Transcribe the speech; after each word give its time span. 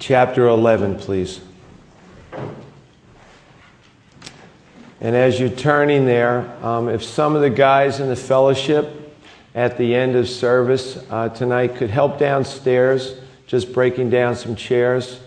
chapter 0.00 0.48
11, 0.48 0.98
please. 0.98 1.40
And 5.00 5.14
as 5.14 5.38
you're 5.38 5.48
turning 5.48 6.06
there, 6.06 6.50
um, 6.64 6.88
if 6.88 7.04
some 7.04 7.36
of 7.36 7.42
the 7.42 7.50
guys 7.50 8.00
in 8.00 8.08
the 8.08 8.16
fellowship 8.16 9.14
at 9.54 9.78
the 9.78 9.94
end 9.94 10.16
of 10.16 10.28
service 10.28 10.98
uh, 11.10 11.28
tonight 11.28 11.76
could 11.76 11.90
help 11.90 12.18
downstairs, 12.18 13.14
just 13.46 13.72
breaking 13.72 14.10
down 14.10 14.34
some 14.34 14.56
chairs, 14.56 15.20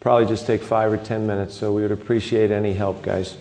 probably 0.00 0.26
just 0.26 0.46
take 0.46 0.62
five 0.62 0.92
or 0.92 0.96
ten 0.96 1.26
minutes, 1.26 1.54
so 1.54 1.72
we 1.72 1.82
would 1.82 1.92
appreciate 1.92 2.50
any 2.50 2.72
help, 2.72 3.02
guys, 3.02 3.36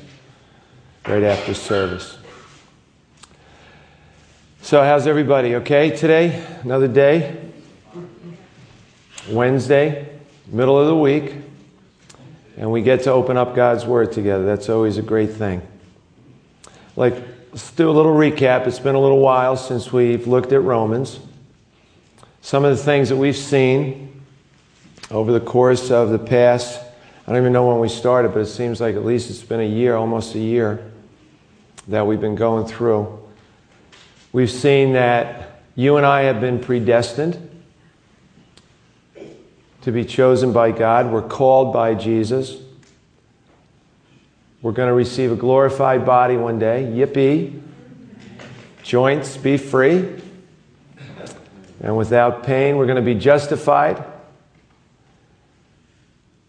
right 1.08 1.24
after 1.24 1.54
service. 1.54 2.18
So, 4.62 4.82
how's 4.82 5.06
everybody? 5.06 5.56
Okay 5.56 5.96
today? 5.96 6.44
Another 6.64 6.88
day? 6.88 7.42
Wednesday, 9.30 10.15
middle 10.48 10.80
of 10.80 10.88
the 10.88 10.96
week, 10.96 11.34
and 12.58 12.72
we 12.72 12.82
get 12.82 13.04
to 13.04 13.12
open 13.12 13.38
up 13.38 13.56
God's 13.56 13.86
Word 13.86 14.12
together. 14.12 14.46
That's 14.46 14.70
always 14.70 14.98
a 14.98 15.02
great 15.02 15.32
thing. 15.32 15.62
Like, 16.96 17.16
let's 17.52 17.72
do 17.72 17.90
a 17.90 17.92
little 17.92 18.14
recap. 18.14 18.68
It's 18.68 18.80
been 18.80 18.96
a 18.96 19.00
little 19.00 19.20
while 19.20 19.58
since 19.58 19.92
we've 19.92 20.28
looked 20.28 20.52
at 20.54 20.62
Romans. 20.62 21.20
Some 22.42 22.64
of 22.64 22.78
the 22.78 22.84
things 22.84 23.10
that 23.10 23.18
we've 23.18 23.36
seen 23.36 24.22
over 25.12 25.32
the 25.32 25.40
course 25.40 25.92
of 25.92 26.10
the 26.10 26.20
past, 26.20 26.82
I 27.28 27.32
don't 27.32 27.42
even 27.42 27.54
know 27.54 27.68
when 27.68 27.80
we 27.80 27.90
started, 27.90 28.34
but 28.34 28.40
it 28.40 28.48
seems 28.48 28.80
like 28.80 28.96
at 28.96 29.04
least 29.04 29.30
it's 29.30 29.44
been 29.44 29.60
a 29.60 29.68
year, 29.68 29.96
almost 29.96 30.36
a 30.36 30.40
year, 30.40 30.92
that 31.88 32.06
we've 32.06 32.22
been 32.22 32.36
going 32.36 32.66
through. 32.66 33.20
We've 34.32 34.52
seen 34.52 34.94
that 34.94 35.62
you 35.76 35.98
and 35.98 36.06
I 36.06 36.24
have 36.24 36.40
been 36.40 36.60
predestined 36.60 37.55
to 39.86 39.92
be 39.92 40.04
chosen 40.04 40.52
by 40.52 40.72
God. 40.72 41.12
We're 41.12 41.22
called 41.22 41.72
by 41.72 41.94
Jesus. 41.94 42.58
We're 44.64 44.72
going 44.72 44.88
to 44.88 44.96
receive 44.96 45.32
a 45.32 45.36
glorified 45.36 46.08
body 46.08 46.38
one 46.38 46.58
day. 46.58 46.92
Yippee. 46.92 47.62
Joints 48.82 49.38
be 49.38 49.58
free. 49.58 50.24
And 51.82 51.96
without 51.96 52.42
pain, 52.42 52.78
we're 52.78 52.88
going 52.88 52.96
to 52.96 53.04
be 53.04 53.14
justified. 53.14 54.04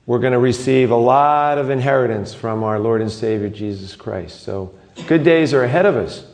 We're 0.06 0.20
going 0.20 0.32
to 0.32 0.38
receive 0.38 0.90
a 0.90 0.96
lot 0.96 1.58
of 1.58 1.68
inheritance 1.68 2.32
from 2.32 2.64
our 2.64 2.78
Lord 2.78 3.02
and 3.02 3.12
Savior 3.12 3.50
Jesus 3.50 3.94
Christ. 3.96 4.44
So, 4.44 4.72
good 5.06 5.24
days 5.24 5.52
are 5.52 5.62
ahead 5.62 5.84
of 5.84 5.94
us. 5.94 6.24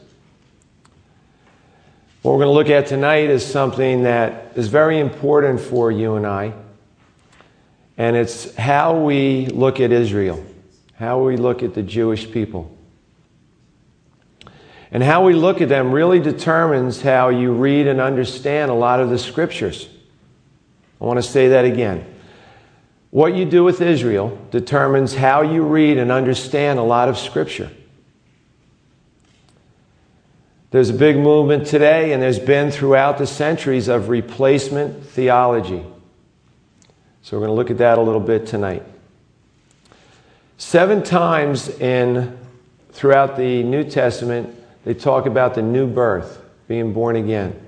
What 2.21 2.31
we're 2.31 2.45
going 2.45 2.49
to 2.49 2.53
look 2.53 2.71
at 2.71 2.87
tonight 2.87 3.29
is 3.29 3.45
something 3.45 4.05
that 4.05 4.53
is 4.55 4.69
very 4.69 5.01
important 5.01 5.59
for 5.61 5.91
you 5.91 6.15
and 6.15 6.25
I, 6.25 6.55
and 7.99 8.17
it's 8.17 8.55
how 8.57 8.99
we 8.99 9.47
look 9.47 9.81
at 9.81 9.93
Israel, 9.93 10.45
how 10.95 11.23
we 11.23 11.37
look 11.37 11.63
at 11.63 11.75
the 11.75 11.83
Jewish 11.83 12.31
people. 12.31 12.77
And 14.91 15.03
how 15.03 15.25
we 15.25 15.33
look 15.33 15.61
at 15.61 15.69
them 15.69 15.91
really 15.91 16.21
determines 16.21 17.01
how 17.01 17.31
you 17.31 17.53
read 17.53 17.87
and 17.87 18.01
understand 18.01 18.71
a 18.71 18.75
lot 18.75 19.01
of 19.01 19.09
the 19.09 19.19
scriptures. 19.19 19.89
I 21.01 21.05
want 21.05 21.19
to 21.19 21.23
say 21.23 21.49
that 21.49 21.65
again. 21.65 22.07
What 23.11 23.35
you 23.35 23.45
do 23.45 23.65
with 23.65 23.81
Israel 23.81 24.39
determines 24.51 25.15
how 25.15 25.43
you 25.43 25.63
read 25.63 25.99
and 25.99 26.13
understand 26.13 26.79
a 26.79 26.83
lot 26.83 27.09
of 27.09 27.19
scripture. 27.19 27.71
There's 30.71 30.89
a 30.89 30.95
big 30.95 31.19
movement 31.19 31.67
today, 31.67 32.13
and 32.13 32.23
there's 32.23 32.39
been 32.39 32.71
throughout 32.71 33.19
the 33.19 33.27
centuries 33.27 33.89
of 33.89 34.09
replacement 34.09 35.05
theology. 35.05 35.85
So 37.23 37.37
we're 37.37 37.47
going 37.47 37.57
to 37.57 37.61
look 37.61 37.71
at 37.71 37.79
that 37.79 37.99
a 37.99 38.03
little 38.03 38.21
bit 38.21 38.47
tonight. 38.47 38.83
Seven 40.59 41.03
times 41.03 41.69
in 41.69 42.37
throughout 42.91 43.37
the 43.37 43.63
New 43.63 43.85
Testament, 43.85 44.55
they 44.85 44.95
talk 44.95 45.27
about 45.27 45.55
the 45.55 45.63
new 45.63 45.87
birth, 45.87 46.43
being 46.67 46.93
born 46.93 47.15
again. 47.15 47.59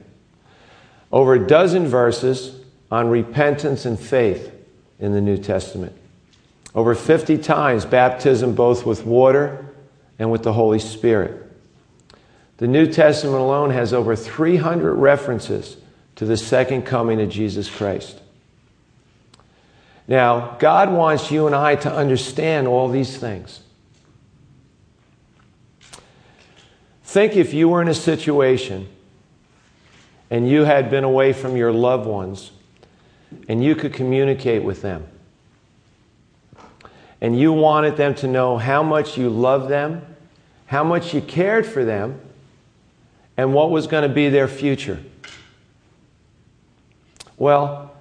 Over 1.13 1.35
a 1.35 1.47
dozen 1.47 1.87
verses 1.87 2.61
on 2.91 3.09
repentance 3.09 3.85
and 3.87 3.99
faith 3.99 4.53
in 4.99 5.13
the 5.13 5.21
New 5.21 5.37
Testament. 5.37 5.97
Over 6.75 6.97
50 6.97 7.39
times, 7.39 7.85
baptism 7.85 8.57
both 8.57 8.85
with 8.85 9.05
water 9.05 9.65
and 10.19 10.33
with 10.33 10.43
the 10.43 10.53
Holy 10.53 10.81
Spirit. 10.81 11.41
The 12.57 12.67
New 12.67 12.87
Testament 12.91 13.39
alone 13.39 13.71
has 13.71 13.93
over 13.93 14.17
300 14.17 14.95
references 14.95 15.77
to 16.17 16.25
the 16.25 16.37
second 16.37 16.83
coming 16.83 17.21
of 17.21 17.29
Jesus 17.29 17.71
Christ. 17.71 18.21
Now, 20.07 20.57
God 20.59 20.93
wants 20.93 21.31
you 21.31 21.47
and 21.47 21.55
I 21.55 21.77
to 21.77 21.93
understand 21.93 22.69
all 22.69 22.89
these 22.89 23.17
things. 23.17 23.61
Think 27.05 27.37
if 27.37 27.55
you 27.55 27.69
were 27.69 27.81
in 27.81 27.89
a 27.89 27.95
situation 27.95 28.89
and 30.31 30.49
you 30.49 30.65
had 30.65 30.91
been 30.91 31.05
away 31.05 31.33
from 31.33 31.57
your 31.57 31.73
loved 31.73 32.07
ones 32.07 32.51
and 33.49 33.63
you 33.63 33.75
could 33.75 33.93
communicate 33.95 34.63
with 34.63 34.83
them 34.83 35.07
and 37.21 37.39
you 37.39 37.53
wanted 37.53 37.97
them 37.97 38.15
to 38.17 38.27
know 38.27 38.59
how 38.59 38.83
much 38.83 39.17
you 39.17 39.31
loved 39.31 39.71
them, 39.71 40.05
how 40.67 40.85
much 40.85 41.15
you 41.15 41.23
cared 41.23 41.65
for 41.65 41.85
them, 41.85 42.21
and 43.37 43.55
what 43.55 43.71
was 43.71 43.87
going 43.87 44.07
to 44.07 44.15
be 44.15 44.29
their 44.29 44.49
future. 44.49 45.03
Well, 47.37 47.94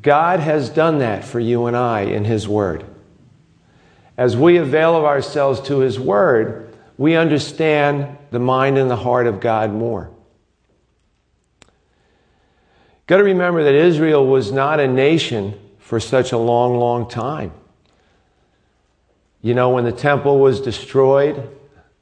God 0.00 0.40
has 0.40 0.70
done 0.70 0.98
that 0.98 1.24
for 1.24 1.40
you 1.40 1.66
and 1.66 1.76
I 1.76 2.02
in 2.02 2.24
His 2.24 2.46
Word. 2.46 2.84
As 4.16 4.36
we 4.36 4.56
avail 4.56 4.96
of 4.96 5.04
ourselves 5.04 5.60
to 5.62 5.78
His 5.78 5.98
Word, 5.98 6.76
we 6.96 7.16
understand 7.16 8.18
the 8.30 8.38
mind 8.38 8.78
and 8.78 8.90
the 8.90 8.96
heart 8.96 9.26
of 9.26 9.40
God 9.40 9.72
more. 9.72 10.10
Got 13.06 13.16
to 13.16 13.24
remember 13.24 13.64
that 13.64 13.74
Israel 13.74 14.24
was 14.24 14.52
not 14.52 14.78
a 14.78 14.86
nation 14.86 15.58
for 15.78 15.98
such 15.98 16.30
a 16.30 16.38
long, 16.38 16.76
long 16.76 17.08
time. 17.08 17.52
You 19.42 19.54
know, 19.54 19.70
when 19.70 19.84
the 19.84 19.92
temple 19.92 20.38
was 20.38 20.60
destroyed 20.60 21.50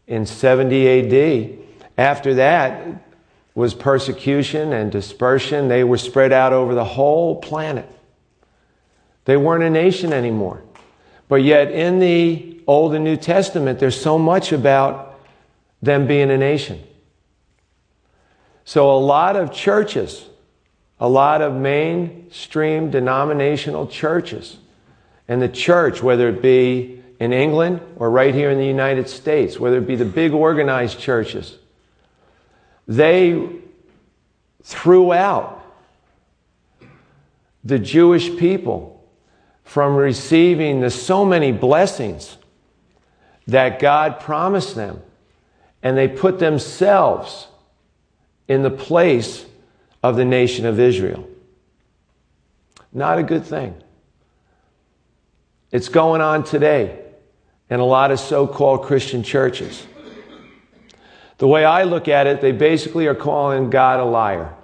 in 0.07 0.27
70 0.27 1.57
AD, 1.57 1.59
after 1.97 2.35
that 2.35 3.08
was 3.55 3.75
persecution 3.75 4.73
and 4.73 4.93
dispersion. 4.93 5.69
They 5.69 5.85
were 5.85 5.99
spread 5.99 6.33
out 6.33 6.53
over 6.53 6.75
the 6.75 6.85
whole 6.85 7.37
planet. 7.37 7.89
They 9.25 9.37
weren't 9.37 9.65
a 9.65 9.71
nation 9.71 10.13
anymore. 10.13 10.63
But 11.29 11.43
yet, 11.43 11.71
in 11.71 11.99
the 11.99 12.61
Old 12.67 12.95
and 12.95 13.05
New 13.05 13.17
Testament, 13.17 13.79
there's 13.79 14.01
so 14.01 14.19
much 14.19 14.53
about 14.53 15.21
them 15.83 16.07
being 16.07 16.31
a 16.31 16.39
nation. 16.39 16.83
So, 18.65 18.91
a 18.91 18.99
lot 18.99 19.37
of 19.37 19.53
churches, 19.53 20.25
a 21.01 21.09
lot 21.09 21.43
of 21.43 21.55
mainstream 21.55 22.91
denominational 22.91 23.87
churches, 23.87 24.59
and 25.29 25.43
the 25.43 25.49
church, 25.49 26.03
whether 26.03 26.29
it 26.29 26.41
be 26.41 27.03
in 27.21 27.33
England 27.33 27.81
or 27.97 28.11
right 28.11 28.35
here 28.35 28.51
in 28.51 28.59
the 28.59 28.67
United 28.67 29.09
States, 29.09 29.59
whether 29.59 29.79
it 29.79 29.87
be 29.87 29.97
the 29.97 30.05
big 30.05 30.33
organized 30.33 30.99
churches, 30.99 31.59
they 32.89 33.47
threw 34.63 35.13
out 35.13 35.63
the 37.63 37.79
Jewish 37.79 38.35
people 38.37 39.07
from 39.63 39.95
receiving 39.95 40.81
the 40.81 40.91
so 40.91 41.25
many 41.25 41.53
blessings 41.53 42.39
that 43.47 43.79
God 43.79 44.19
promised 44.19 44.75
them. 44.75 45.03
And 45.83 45.97
they 45.97 46.09
put 46.09 46.39
themselves 46.39 47.47
in 48.49 48.63
the 48.63 48.71
place 48.71 49.45
of 50.03 50.17
the 50.17 50.25
nation 50.25 50.65
of 50.65 50.81
Israel. 50.81 51.29
Not 52.93 53.19
a 53.19 53.23
good 53.23 53.45
thing. 53.45 53.75
It's 55.71 55.91
going 55.91 56.23
on 56.23 56.45
today 56.45 56.99
in 57.69 57.81
a 57.81 57.85
lot 57.85 58.11
of 58.11 58.19
so 58.19 58.47
called 58.47 58.85
Christian 58.85 59.23
churches. 59.23 59.87
The 61.39 61.49
way 61.49 61.65
I 61.65 61.85
look 61.85 62.09
at 62.09 62.27
it, 62.27 62.41
they 62.41 62.53
basically 62.53 63.07
are 63.07 63.15
calling 63.15 63.71
God 63.71 64.01
a 64.01 64.05
liar, 64.05 64.55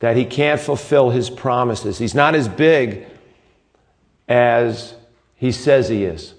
that 0.00 0.16
he 0.16 0.24
can't 0.24 0.60
fulfill 0.60 1.10
his 1.10 1.30
promises. 1.30 1.98
He's 1.98 2.14
not 2.14 2.34
as 2.34 2.48
big 2.48 3.06
as 4.28 4.94
he 5.36 5.52
says 5.52 5.88
he 5.88 6.04
is. 6.04 6.34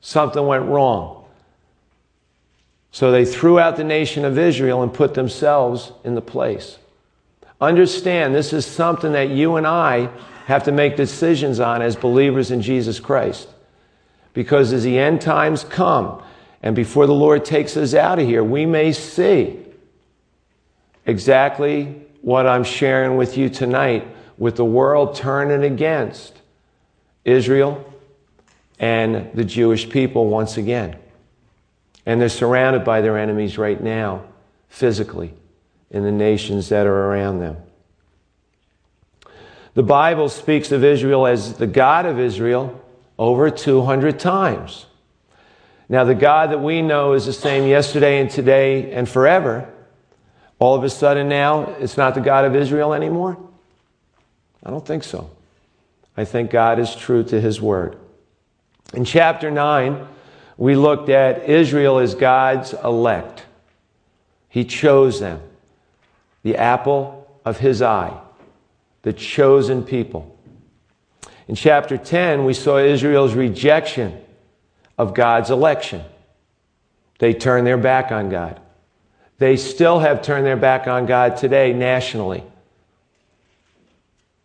Something 0.00 0.46
went 0.46 0.64
wrong. 0.64 1.24
So 2.92 3.10
they 3.10 3.24
threw 3.24 3.58
out 3.58 3.76
the 3.76 3.84
nation 3.84 4.24
of 4.24 4.38
Israel 4.38 4.82
and 4.82 4.94
put 4.94 5.14
themselves 5.14 5.92
in 6.04 6.14
the 6.14 6.22
place. 6.22 6.78
Understand, 7.60 8.34
this 8.34 8.52
is 8.52 8.64
something 8.64 9.12
that 9.12 9.30
you 9.30 9.56
and 9.56 9.66
I 9.66 10.10
have 10.46 10.64
to 10.64 10.72
make 10.72 10.96
decisions 10.96 11.58
on 11.58 11.82
as 11.82 11.96
believers 11.96 12.50
in 12.50 12.62
Jesus 12.62 13.00
Christ. 13.00 13.48
Because 14.32 14.72
as 14.72 14.84
the 14.84 14.98
end 14.98 15.20
times 15.20 15.64
come, 15.64 16.22
and 16.64 16.74
before 16.74 17.06
the 17.06 17.14
Lord 17.14 17.44
takes 17.44 17.76
us 17.76 17.92
out 17.92 18.18
of 18.18 18.26
here, 18.26 18.42
we 18.42 18.64
may 18.64 18.90
see 18.90 19.60
exactly 21.04 22.06
what 22.22 22.46
I'm 22.46 22.64
sharing 22.64 23.18
with 23.18 23.36
you 23.36 23.50
tonight 23.50 24.08
with 24.38 24.56
the 24.56 24.64
world 24.64 25.14
turning 25.14 25.62
against 25.62 26.40
Israel 27.22 27.84
and 28.78 29.30
the 29.34 29.44
Jewish 29.44 29.90
people 29.90 30.28
once 30.28 30.56
again. 30.56 30.96
And 32.06 32.18
they're 32.18 32.30
surrounded 32.30 32.82
by 32.82 33.02
their 33.02 33.18
enemies 33.18 33.58
right 33.58 33.80
now, 33.80 34.24
physically, 34.68 35.34
in 35.90 36.02
the 36.02 36.12
nations 36.12 36.70
that 36.70 36.86
are 36.86 37.10
around 37.10 37.40
them. 37.40 37.58
The 39.74 39.82
Bible 39.82 40.30
speaks 40.30 40.72
of 40.72 40.82
Israel 40.82 41.26
as 41.26 41.58
the 41.58 41.66
God 41.66 42.06
of 42.06 42.18
Israel 42.18 42.82
over 43.18 43.50
200 43.50 44.18
times. 44.18 44.86
Now, 45.88 46.04
the 46.04 46.14
God 46.14 46.50
that 46.50 46.60
we 46.60 46.80
know 46.80 47.12
is 47.12 47.26
the 47.26 47.32
same 47.32 47.68
yesterday 47.68 48.20
and 48.20 48.30
today 48.30 48.92
and 48.92 49.08
forever. 49.08 49.68
All 50.58 50.74
of 50.74 50.82
a 50.82 50.90
sudden 50.90 51.28
now, 51.28 51.74
it's 51.78 51.96
not 51.96 52.14
the 52.14 52.20
God 52.20 52.44
of 52.44 52.56
Israel 52.56 52.94
anymore? 52.94 53.36
I 54.64 54.70
don't 54.70 54.86
think 54.86 55.04
so. 55.04 55.30
I 56.16 56.24
think 56.24 56.50
God 56.50 56.78
is 56.78 56.94
true 56.94 57.22
to 57.24 57.40
his 57.40 57.60
word. 57.60 57.98
In 58.94 59.04
chapter 59.04 59.50
9, 59.50 60.06
we 60.56 60.76
looked 60.76 61.08
at 61.08 61.48
Israel 61.48 61.98
as 61.98 62.14
God's 62.14 62.72
elect. 62.72 63.44
He 64.48 64.64
chose 64.64 65.20
them, 65.20 65.40
the 66.44 66.56
apple 66.56 67.26
of 67.44 67.58
his 67.58 67.82
eye, 67.82 68.16
the 69.02 69.12
chosen 69.12 69.82
people. 69.82 70.38
In 71.48 71.56
chapter 71.56 71.98
10, 71.98 72.44
we 72.44 72.54
saw 72.54 72.78
Israel's 72.78 73.34
rejection 73.34 74.23
of 74.98 75.14
God's 75.14 75.50
election. 75.50 76.02
They 77.18 77.34
turned 77.34 77.66
their 77.66 77.78
back 77.78 78.12
on 78.12 78.28
God. 78.28 78.60
They 79.38 79.56
still 79.56 79.98
have 79.98 80.22
turned 80.22 80.46
their 80.46 80.56
back 80.56 80.86
on 80.86 81.06
God 81.06 81.36
today 81.36 81.72
nationally. 81.72 82.44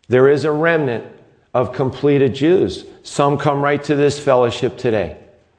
There 0.08 0.28
is 0.28 0.44
a 0.44 0.50
remnant 0.50 1.06
of 1.54 1.72
completed 1.72 2.34
Jews. 2.34 2.84
Some 3.02 3.38
come 3.38 3.62
right 3.62 3.82
to 3.84 3.94
this 3.94 4.18
fellowship 4.18 4.76
today. 4.76 5.16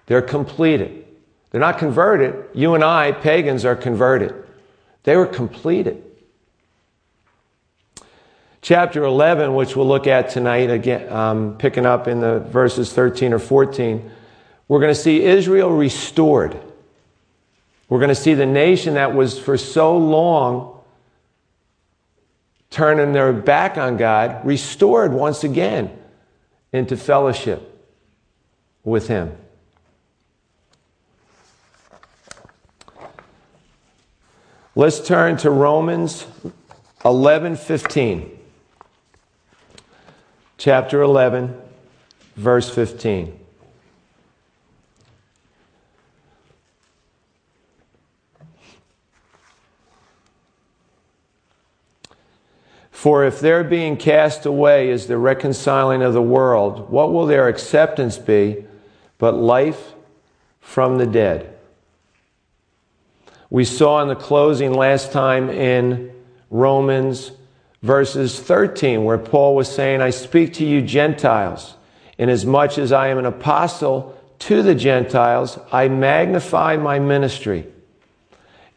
They're 0.07 0.21
completed. 0.21 1.05
They're 1.51 1.61
not 1.61 1.77
converted. 1.77 2.45
You 2.53 2.75
and 2.75 2.83
I, 2.83 3.11
pagans, 3.11 3.65
are 3.65 3.75
converted. 3.75 4.33
They 5.03 5.15
were 5.15 5.25
completed. 5.25 6.03
Chapter 8.61 9.03
11, 9.03 9.55
which 9.55 9.75
we'll 9.75 9.87
look 9.87 10.05
at 10.05 10.29
tonight, 10.29 10.69
again, 10.69 11.11
um, 11.11 11.57
picking 11.57 11.85
up 11.85 12.07
in 12.07 12.19
the 12.19 12.39
verses 12.39 12.94
13 12.94 13.33
or 13.33 13.39
14, 13.39 14.11
we're 14.71 14.79
going 14.79 14.94
to 14.94 14.95
see 14.95 15.21
Israel 15.25 15.69
restored. 15.69 16.57
We're 17.89 18.00
going 18.00 18.07
to 18.07 18.15
see 18.15 18.35
the 18.35 18.45
nation 18.45 18.94
that 18.94 19.13
was 19.13 19.38
for 19.38 19.57
so 19.57 19.97
long 19.97 20.79
turning 22.69 23.12
their 23.12 23.33
back 23.33 23.77
on 23.77 23.97
God 23.97 24.45
restored 24.45 25.12
once 25.12 25.44
again 25.44 25.91
into 26.71 26.95
fellowship 26.95 27.85
with 28.85 29.09
Him. 29.09 29.35
Let's 34.73 35.06
turn 35.06 35.35
to 35.39 35.50
Romans 35.50 36.25
11:15. 37.03 38.38
Chapter 40.57 41.01
11, 41.01 41.62
verse 42.38 42.69
15. 42.69 43.40
For 53.01 53.25
if 53.25 53.39
their 53.39 53.63
being 53.63 53.98
cast 53.98 54.45
away 54.45 54.92
is 54.92 55.07
the 55.07 55.18
reconciling 55.18 56.03
of 56.03 56.13
the 56.13 56.21
world, 56.21 56.92
what 56.92 57.12
will 57.12 57.25
their 57.25 57.48
acceptance 57.48 58.19
be 58.19 58.63
but 59.18 59.33
life 59.33 59.95
from 60.59 61.00
the 61.00 61.07
dead? 61.07 61.57
We 63.50 63.65
saw 63.65 64.03
in 64.03 64.07
the 64.07 64.15
closing 64.15 64.71
last 64.71 65.12
time 65.12 65.50
in 65.50 66.13
Romans 66.51 67.31
verses 67.81 68.39
13, 68.39 69.04
where 69.04 69.18
Paul 69.18 69.56
was 69.56 69.68
saying, 69.68 70.00
I 70.00 70.12
speak 70.12 70.54
to 70.54 70.63
you 70.63 70.83
Gentiles, 70.83 71.74
inasmuch 72.19 72.77
as 72.77 72.92
I 72.92 73.07
am 73.07 73.18
an 73.18 73.25
apostle 73.25 74.15
to 74.38 74.62
the 74.62 74.75
Gentiles, 74.75 75.57
I 75.71 75.88
magnify 75.88 76.77
my 76.77 77.00
ministry 77.00 77.65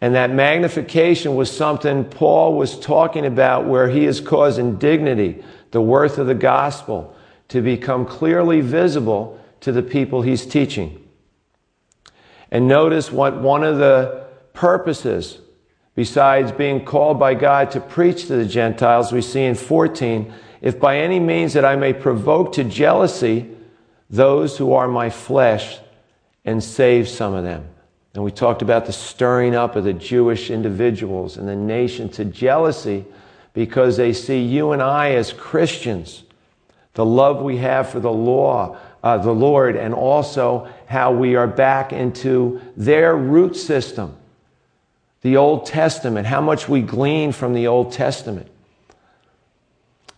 and 0.05 0.15
that 0.17 0.31
magnification 0.31 1.35
was 1.35 1.51
something 1.51 2.05
Paul 2.05 2.59
was 2.59 2.79
talking 2.79 3.25
about 3.25 3.65
where 3.65 3.89
he 3.89 4.05
is 4.05 4.21
causing 4.21 4.77
dignity, 4.77 5.43
the 5.71 5.81
worth 5.81 6.19
of 6.19 6.27
the 6.27 6.35
gospel, 6.35 7.17
to 7.49 7.62
become 7.62 8.05
clearly 8.05 8.61
visible 8.61 9.41
to 9.61 9.73
the 9.73 9.83
people 9.83 10.21
he's 10.21 10.45
teaching. 10.45 11.09
And 12.51 12.69
notice 12.69 13.11
what 13.11 13.41
one 13.41 13.65
of 13.65 13.79
the 13.79 14.27
purposes, 14.53 15.39
besides 15.95 16.53
being 16.53 16.85
called 16.85 17.19
by 17.19 17.33
God 17.33 17.71
to 17.71 17.81
preach 17.81 18.27
to 18.27 18.37
the 18.37 18.45
Gentiles, 18.45 19.11
we 19.11 19.23
see 19.23 19.45
in 19.45 19.55
14 19.55 20.31
if 20.61 20.79
by 20.79 20.99
any 20.99 21.19
means 21.19 21.55
that 21.55 21.65
I 21.65 21.77
may 21.77 21.95
provoke 21.95 22.53
to 22.53 22.65
jealousy 22.65 23.56
those 24.11 24.59
who 24.59 24.75
are 24.75 24.87
my 24.87 25.09
flesh 25.09 25.79
and 26.45 26.62
save 26.62 27.09
some 27.09 27.33
of 27.33 27.43
them. 27.43 27.71
And 28.14 28.22
we 28.22 28.31
talked 28.31 28.62
about 28.62 28.87
the 28.87 28.93
stirring 28.93 29.56
up 29.56 29.75
of 29.75 29.84
the 29.84 29.93
Jewish 29.93 30.50
individuals 30.50 31.37
and 31.37 31.49
the 31.49 31.56
nation 31.56 32.08
to 32.11 32.25
jealousy 32.25 33.05
because 33.52 33.96
they 33.96 34.12
see 34.12 34.40
you 34.40 34.72
and 34.72 34.81
I 34.81 35.12
as 35.12 35.32
Christians, 35.32 36.22
the 36.94 37.05
love 37.05 37.43
we 37.43 37.56
have 37.58 37.88
for 37.88 37.99
the 37.99 38.12
law, 38.12 38.76
uh, 39.02 39.19
the 39.19 39.32
Lord, 39.32 39.75
and 39.75 39.93
also 39.93 40.69
how 40.87 41.12
we 41.12 41.34
are 41.34 41.49
back 41.49 41.93
into 41.93 42.61
their 42.76 43.16
root 43.16 43.56
system, 43.56 44.17
the 45.22 45.37
Old 45.37 45.67
Testament, 45.67 46.26
how 46.26 46.40
much 46.40 46.69
we 46.69 46.82
glean 46.82 47.32
from 47.32 47.52
the 47.52 47.67
Old 47.67 47.93
Testament. 47.93 48.49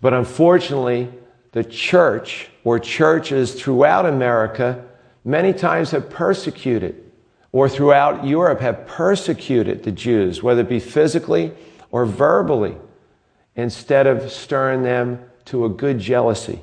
But 0.02 0.12
unfortunately, 0.12 1.10
the 1.52 1.64
church 1.64 2.50
or 2.62 2.78
churches 2.78 3.54
throughout 3.54 4.04
America 4.04 4.84
many 5.25 5.54
times 5.54 5.92
have 5.92 6.10
persecuted 6.10 7.06
or 7.56 7.70
throughout 7.70 8.23
Europe 8.23 8.61
have 8.61 8.87
persecuted 8.87 9.82
the 9.82 9.91
Jews, 9.91 10.43
whether 10.43 10.61
it 10.61 10.69
be 10.69 10.79
physically 10.79 11.55
or 11.91 12.05
verbally, 12.05 12.76
instead 13.55 14.06
of 14.06 14.31
stirring 14.31 14.82
them 14.82 15.25
to 15.47 15.64
a 15.64 15.69
good 15.70 15.99
jealousy. 15.99 16.61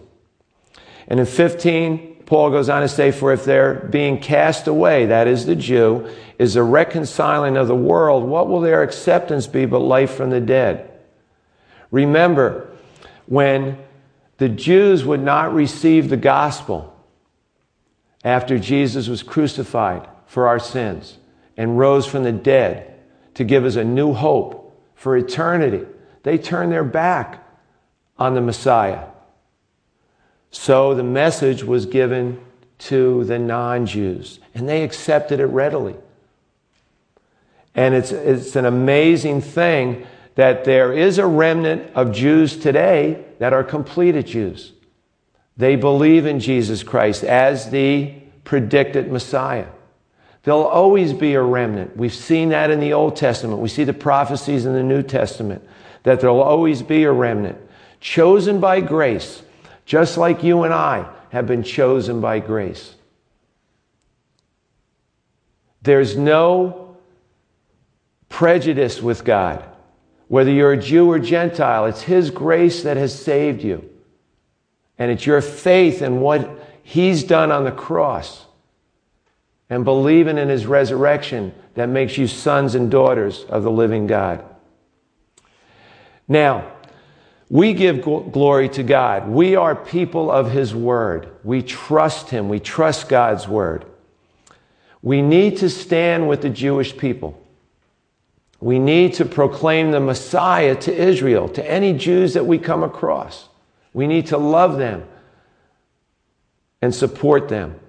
And 1.07 1.19
in 1.19 1.25
15, 1.25 2.25
Paul 2.27 2.51
goes 2.51 2.69
on 2.69 2.83
to 2.83 2.87
say, 2.87 3.09
For 3.09 3.33
if 3.33 3.43
they're 3.43 3.73
being 3.73 4.19
cast 4.19 4.67
away, 4.67 5.07
that 5.07 5.25
is 5.25 5.47
the 5.47 5.55
Jew, 5.55 6.07
is 6.37 6.55
a 6.55 6.61
reconciling 6.61 7.57
of 7.57 7.67
the 7.67 7.75
world, 7.75 8.23
what 8.23 8.47
will 8.47 8.61
their 8.61 8.83
acceptance 8.83 9.47
be 9.47 9.65
but 9.65 9.79
life 9.79 10.13
from 10.13 10.29
the 10.29 10.41
dead? 10.41 10.91
Remember, 11.89 12.69
when 13.25 13.79
the 14.37 14.47
Jews 14.47 15.03
would 15.03 15.23
not 15.23 15.55
receive 15.55 16.09
the 16.09 16.17
gospel 16.17 16.95
after 18.23 18.59
Jesus 18.59 19.07
was 19.07 19.23
crucified, 19.23 20.07
for 20.33 20.47
our 20.47 20.57
sins 20.57 21.19
and 21.57 21.77
rose 21.77 22.07
from 22.07 22.23
the 22.23 22.31
dead 22.31 22.91
to 23.35 23.43
give 23.43 23.65
us 23.65 23.75
a 23.75 23.83
new 23.83 24.13
hope 24.13 24.75
for 24.95 25.15
eternity. 25.15 25.85
They 26.23 26.39
turned 26.39 26.71
their 26.71 26.83
back 26.83 27.47
on 28.17 28.33
the 28.33 28.41
Messiah. 28.41 29.05
So 30.49 30.95
the 30.95 31.03
message 31.03 31.63
was 31.63 31.85
given 31.85 32.43
to 32.79 33.23
the 33.25 33.37
non 33.37 33.85
Jews, 33.85 34.39
and 34.55 34.67
they 34.67 34.83
accepted 34.83 35.39
it 35.39 35.45
readily. 35.45 35.95
And 37.75 37.93
it's, 37.93 38.11
it's 38.11 38.55
an 38.55 38.65
amazing 38.65 39.41
thing 39.41 40.07
that 40.33 40.65
there 40.65 40.91
is 40.91 41.19
a 41.19 41.27
remnant 41.27 41.91
of 41.93 42.11
Jews 42.11 42.57
today 42.57 43.23
that 43.37 43.53
are 43.53 43.63
completed 43.63 44.25
Jews. 44.25 44.71
They 45.57 45.75
believe 45.75 46.25
in 46.25 46.39
Jesus 46.39 46.81
Christ 46.81 47.23
as 47.23 47.69
the 47.69 48.15
predicted 48.43 49.11
Messiah. 49.11 49.67
There'll 50.43 50.63
always 50.63 51.13
be 51.13 51.33
a 51.35 51.41
remnant. 51.41 51.95
We've 51.95 52.13
seen 52.13 52.49
that 52.49 52.69
in 52.69 52.79
the 52.79 52.93
Old 52.93 53.15
Testament. 53.15 53.61
We 53.61 53.69
see 53.69 53.85
the 53.85 53.93
prophecies 53.93 54.65
in 54.65 54.73
the 54.73 54.83
New 54.83 55.01
Testament 55.01 55.63
that 56.03 56.19
there'll 56.19 56.41
always 56.41 56.81
be 56.81 57.03
a 57.03 57.11
remnant 57.11 57.57
chosen 58.01 58.59
by 58.59 58.81
grace, 58.81 59.41
just 59.85 60.17
like 60.17 60.43
you 60.43 60.63
and 60.63 60.73
I 60.73 61.09
have 61.29 61.47
been 61.47 61.63
chosen 61.63 62.19
by 62.19 62.39
grace. 62.39 62.95
There's 65.81 66.17
no 66.17 66.97
prejudice 68.27 69.01
with 69.01 69.23
God. 69.23 69.63
Whether 70.27 70.51
you're 70.51 70.73
a 70.73 70.77
Jew 70.77 71.09
or 71.09 71.19
Gentile, 71.19 71.85
it's 71.85 72.01
His 72.01 72.29
grace 72.29 72.83
that 72.83 72.97
has 72.97 73.17
saved 73.17 73.63
you. 73.63 73.89
And 74.97 75.09
it's 75.09 75.25
your 75.25 75.41
faith 75.41 76.01
in 76.01 76.19
what 76.19 76.49
He's 76.83 77.23
done 77.23 77.51
on 77.51 77.63
the 77.63 77.71
cross 77.71 78.45
and 79.73 79.83
believing 79.83 80.37
in 80.37 80.49
his 80.49 80.65
resurrection 80.65 81.53
that 81.73 81.89
makes 81.89 82.17
you 82.17 82.27
sons 82.27 82.75
and 82.75 82.91
daughters 82.91 83.43
of 83.49 83.63
the 83.63 83.71
living 83.71 84.05
God. 84.07 84.43
Now, 86.27 86.73
We 87.49 87.73
give 87.73 87.97
gl- 87.97 88.31
glory 88.31 88.67
to 88.69 88.81
God. 88.81 89.29
We 89.29 89.55
are 89.55 89.75
people 89.75 90.31
of 90.31 90.49
His 90.49 90.73
Word. 90.73 91.29
We 91.43 91.61
trust 91.61 92.31
Him. 92.31 92.49
We 92.49 92.59
trust 92.59 93.09
God's 93.09 93.47
Word. 93.47 93.85
We 95.03 95.21
need 95.21 95.57
to 95.57 95.69
stand 95.69 96.27
with 96.27 96.41
the 96.41 96.49
Jewish 96.49 96.97
people. 96.97 97.39
We 98.59 98.79
need 98.79 99.13
to 99.15 99.25
proclaim 99.25 99.91
the 99.91 99.99
Messiah 99.99 100.75
to 100.77 100.91
Israel, 100.91 101.47
to 101.49 101.69
any 101.69 101.93
Jews 101.93 102.33
that 102.33 102.47
we 102.47 102.57
come 102.57 102.81
across. 102.81 103.49
We 103.93 104.07
need 104.07 104.27
to 104.27 104.37
love 104.39 104.79
them 104.79 105.03
and 106.81 106.95
support 106.95 107.49
them. 107.49 107.79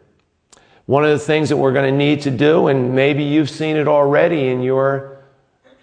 One 0.87 1.05
of 1.05 1.11
the 1.11 1.19
things 1.19 1.49
that 1.49 1.57
we're 1.57 1.73
going 1.73 1.91
to 1.91 1.97
need 1.97 2.23
to 2.23 2.31
do, 2.31 2.69
and 2.69 2.95
maybe 2.95 3.25
you've 3.25 3.49
seen 3.49 3.77
it 3.77 3.89
already 3.89 4.49
in 4.49 4.63
your 4.63 5.17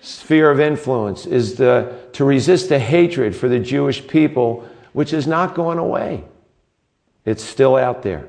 sphere 0.01 0.51
of 0.51 0.59
influence, 0.59 1.25
is 1.25 1.55
the, 1.55 1.95
to 2.13 2.23
resist 2.23 2.69
the 2.69 2.77
hatred 2.77 3.35
for 3.35 3.49
the 3.49 3.59
Jewish 3.59 4.07
people, 4.07 4.67
which 4.93 5.11
is 5.11 5.25
not 5.25 5.55
going 5.55 5.79
away. 5.79 6.23
It's 7.25 7.43
still 7.43 7.75
out 7.75 8.03
there. 8.03 8.27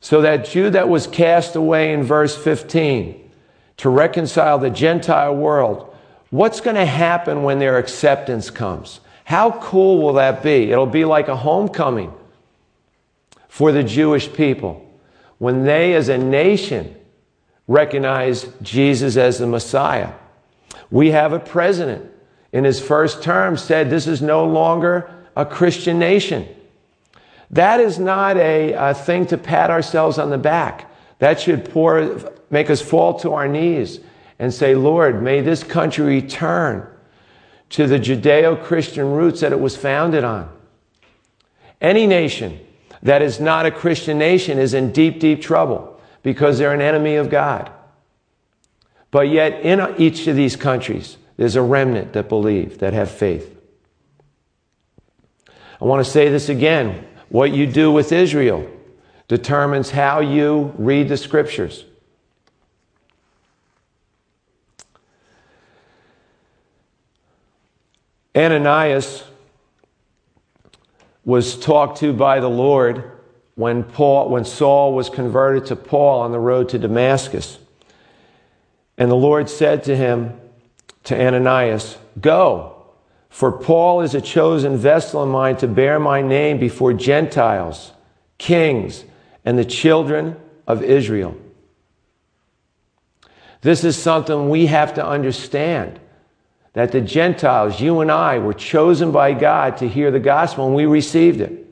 So 0.00 0.20
that 0.20 0.44
Jew 0.44 0.70
that 0.70 0.88
was 0.88 1.06
cast 1.06 1.56
away 1.56 1.92
in 1.92 2.02
verse 2.02 2.36
15 2.36 3.30
to 3.78 3.88
reconcile 3.88 4.58
the 4.58 4.70
Gentile 4.70 5.34
world, 5.34 5.96
what's 6.30 6.60
going 6.60 6.76
to 6.76 6.86
happen 6.86 7.42
when 7.42 7.58
their 7.58 7.78
acceptance 7.78 8.50
comes? 8.50 9.00
How 9.24 9.52
cool 9.60 10.02
will 10.02 10.12
that 10.14 10.42
be? 10.42 10.70
It'll 10.70 10.86
be 10.86 11.04
like 11.04 11.28
a 11.28 11.36
homecoming 11.36 12.12
for 13.54 13.70
the 13.70 13.84
Jewish 13.84 14.32
people 14.32 14.84
when 15.38 15.62
they, 15.62 15.94
as 15.94 16.08
a 16.08 16.18
nation, 16.18 16.92
recognized 17.68 18.48
Jesus 18.62 19.16
as 19.16 19.38
the 19.38 19.46
Messiah. 19.46 20.12
We 20.90 21.12
have 21.12 21.32
a 21.32 21.38
president 21.38 22.10
in 22.52 22.64
his 22.64 22.80
first 22.80 23.22
term 23.22 23.56
said 23.56 23.90
this 23.90 24.08
is 24.08 24.20
no 24.20 24.44
longer 24.44 25.08
a 25.36 25.46
Christian 25.46 26.00
nation. 26.00 26.48
That 27.48 27.78
is 27.78 27.96
not 27.96 28.36
a, 28.38 28.72
a 28.72 28.92
thing 28.92 29.24
to 29.26 29.38
pat 29.38 29.70
ourselves 29.70 30.18
on 30.18 30.30
the 30.30 30.38
back. 30.38 30.90
That 31.20 31.38
should 31.38 31.70
pour, 31.70 32.18
make 32.50 32.70
us 32.70 32.82
fall 32.82 33.20
to 33.20 33.34
our 33.34 33.46
knees 33.46 34.00
and 34.40 34.52
say, 34.52 34.74
Lord, 34.74 35.22
may 35.22 35.42
this 35.42 35.62
country 35.62 36.04
return 36.06 36.88
to 37.70 37.86
the 37.86 38.00
Judeo 38.00 38.60
Christian 38.64 39.12
roots 39.12 39.42
that 39.42 39.52
it 39.52 39.60
was 39.60 39.76
founded 39.76 40.24
on. 40.24 40.50
Any 41.80 42.08
nation 42.08 42.58
that 43.04 43.22
is 43.22 43.38
not 43.38 43.66
a 43.66 43.70
Christian 43.70 44.18
nation 44.18 44.58
is 44.58 44.74
in 44.74 44.90
deep, 44.90 45.20
deep 45.20 45.40
trouble 45.40 46.00
because 46.22 46.58
they're 46.58 46.74
an 46.74 46.80
enemy 46.80 47.16
of 47.16 47.30
God. 47.30 47.70
But 49.10 49.28
yet, 49.28 49.60
in 49.60 49.94
each 49.98 50.26
of 50.26 50.34
these 50.34 50.56
countries, 50.56 51.18
there's 51.36 51.54
a 51.54 51.62
remnant 51.62 52.14
that 52.14 52.28
believe, 52.28 52.78
that 52.78 52.92
have 52.94 53.10
faith. 53.10 53.56
I 55.80 55.84
want 55.84 56.04
to 56.04 56.10
say 56.10 56.30
this 56.30 56.48
again. 56.48 57.06
What 57.28 57.52
you 57.52 57.66
do 57.66 57.92
with 57.92 58.10
Israel 58.10 58.68
determines 59.28 59.90
how 59.90 60.20
you 60.20 60.72
read 60.78 61.08
the 61.08 61.16
scriptures. 61.16 61.84
Ananias 68.36 69.24
was 71.24 71.58
talked 71.58 71.98
to 71.98 72.12
by 72.12 72.40
the 72.40 72.50
Lord 72.50 73.10
when 73.54 73.84
Paul 73.84 74.28
when 74.28 74.44
Saul 74.44 74.94
was 74.94 75.08
converted 75.08 75.66
to 75.66 75.76
Paul 75.76 76.20
on 76.20 76.32
the 76.32 76.40
road 76.40 76.68
to 76.70 76.78
Damascus. 76.78 77.58
And 78.98 79.10
the 79.10 79.16
Lord 79.16 79.48
said 79.48 79.84
to 79.84 79.96
him 79.96 80.38
to 81.04 81.20
Ananias, 81.20 81.98
"Go, 82.20 82.72
for 83.28 83.52
Paul 83.52 84.00
is 84.00 84.14
a 84.14 84.20
chosen 84.20 84.76
vessel 84.76 85.22
of 85.22 85.28
mine 85.28 85.56
to 85.56 85.68
bear 85.68 85.98
my 85.98 86.20
name 86.20 86.58
before 86.58 86.92
Gentiles, 86.92 87.92
kings, 88.38 89.04
and 89.44 89.58
the 89.58 89.64
children 89.64 90.36
of 90.66 90.82
Israel." 90.82 91.34
This 93.62 93.82
is 93.82 93.96
something 93.96 94.50
we 94.50 94.66
have 94.66 94.94
to 94.94 95.06
understand 95.06 95.98
that 96.74 96.90
the 96.90 97.00
Gentiles, 97.00 97.80
you 97.80 98.00
and 98.00 98.10
I, 98.10 98.38
were 98.38 98.52
chosen 98.52 99.12
by 99.12 99.32
God 99.32 99.78
to 99.78 99.88
hear 99.88 100.10
the 100.10 100.20
gospel 100.20 100.66
and 100.66 100.74
we 100.74 100.86
received 100.86 101.40
it. 101.40 101.66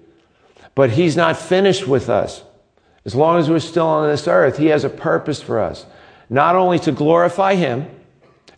But 0.74 0.90
He's 0.90 1.16
not 1.16 1.36
finished 1.36 1.86
with 1.86 2.08
us. 2.08 2.42
As 3.04 3.14
long 3.14 3.38
as 3.38 3.50
we're 3.50 3.58
still 3.58 3.86
on 3.86 4.08
this 4.08 4.26
earth, 4.26 4.56
He 4.56 4.66
has 4.66 4.84
a 4.84 4.88
purpose 4.88 5.42
for 5.42 5.60
us. 5.60 5.84
Not 6.30 6.54
only 6.54 6.78
to 6.80 6.92
glorify 6.92 7.56
Him 7.56 7.90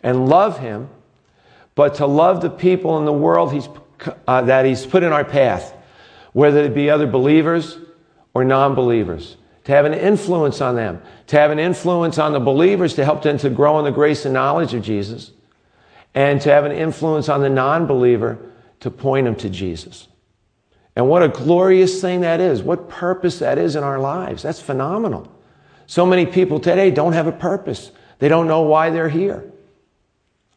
and 0.03 0.29
love 0.29 0.59
Him, 0.59 0.91
but 1.75 1.95
to 1.97 2.07
love 2.07 2.43
the 2.43 2.51
people 2.51 2.99
in 2.99 3.05
the 3.05 3.13
world 3.13 3.53
he's, 3.53 3.69
uh, 4.29 4.43
that 4.43 4.67
He's 4.67 4.85
put 4.85 5.03
in 5.03 5.13
our 5.13 5.25
path, 5.25 5.75
whether 6.35 6.63
it 6.63 6.75
be 6.75 6.91
other 6.91 7.07
believers 7.07 7.79
or 8.35 8.45
non 8.45 8.75
believers. 8.75 9.39
To 9.65 9.73
have 9.73 9.87
an 9.87 9.95
influence 9.95 10.61
on 10.61 10.77
them, 10.77 11.01
to 11.29 11.39
have 11.39 11.51
an 11.51 11.59
influence 11.59 12.19
on 12.19 12.35
the 12.35 12.39
believers 12.39 12.93
to 12.97 13.05
help 13.05 13.23
them 13.23 13.39
to 13.39 13.49
grow 13.49 13.79
in 13.79 13.87
the 13.87 13.91
grace 13.91 14.27
and 14.27 14.35
knowledge 14.35 14.75
of 14.75 14.83
Jesus 14.83 15.31
and 16.15 16.41
to 16.41 16.51
have 16.51 16.65
an 16.65 16.73
influence 16.73 17.29
on 17.29 17.41
the 17.41 17.49
non 17.49 17.87
believer 17.87 18.39
to 18.81 18.91
point 18.91 19.27
him 19.27 19.35
to 19.37 19.51
Jesus. 19.51 20.09
And 20.97 21.09
what 21.09 21.23
a 21.23 21.29
glorious 21.29 22.01
thing 22.01 22.21
that 22.21 22.41
is. 22.41 22.63
What 22.63 22.89
purpose 22.89 23.41
that 23.41 23.59
is 23.59 23.75
in 23.75 23.83
our 23.83 23.99
lives. 23.99 24.43
That's 24.43 24.61
phenomenal. 24.61 25.31
So 25.87 26.07
many 26.07 26.25
people 26.25 26.61
today 26.61 26.91
don't 26.91 27.13
have 27.13 27.27
a 27.27 27.33
purpose, 27.33 27.91
they 28.19 28.29
don't 28.29 28.47
know 28.47 28.63
why 28.63 28.91
they're 28.91 29.09
here. 29.09 29.51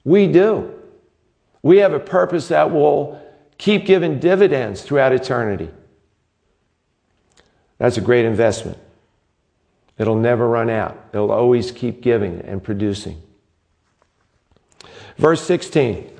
We 0.03 0.27
do. 0.27 0.73
We 1.61 1.77
have 1.77 1.91
a 1.91 1.99
purpose 1.99 2.47
that 2.47 2.71
will 2.71 3.21
keep 3.57 3.85
giving 3.85 4.19
dividends 4.19 4.83
throughout 4.83 5.11
eternity. 5.11 5.69
That's 7.77 7.97
a 7.97 8.01
great 8.01 8.25
investment. 8.25 8.77
It'll 9.97 10.15
never 10.15 10.47
run 10.47 10.69
out. 10.69 10.97
It'll 11.13 11.31
always 11.31 11.71
keep 11.71 12.01
giving 12.01 12.41
and 12.41 12.63
producing. 12.63 13.21
Verse 15.17 15.41
16. 15.41 16.11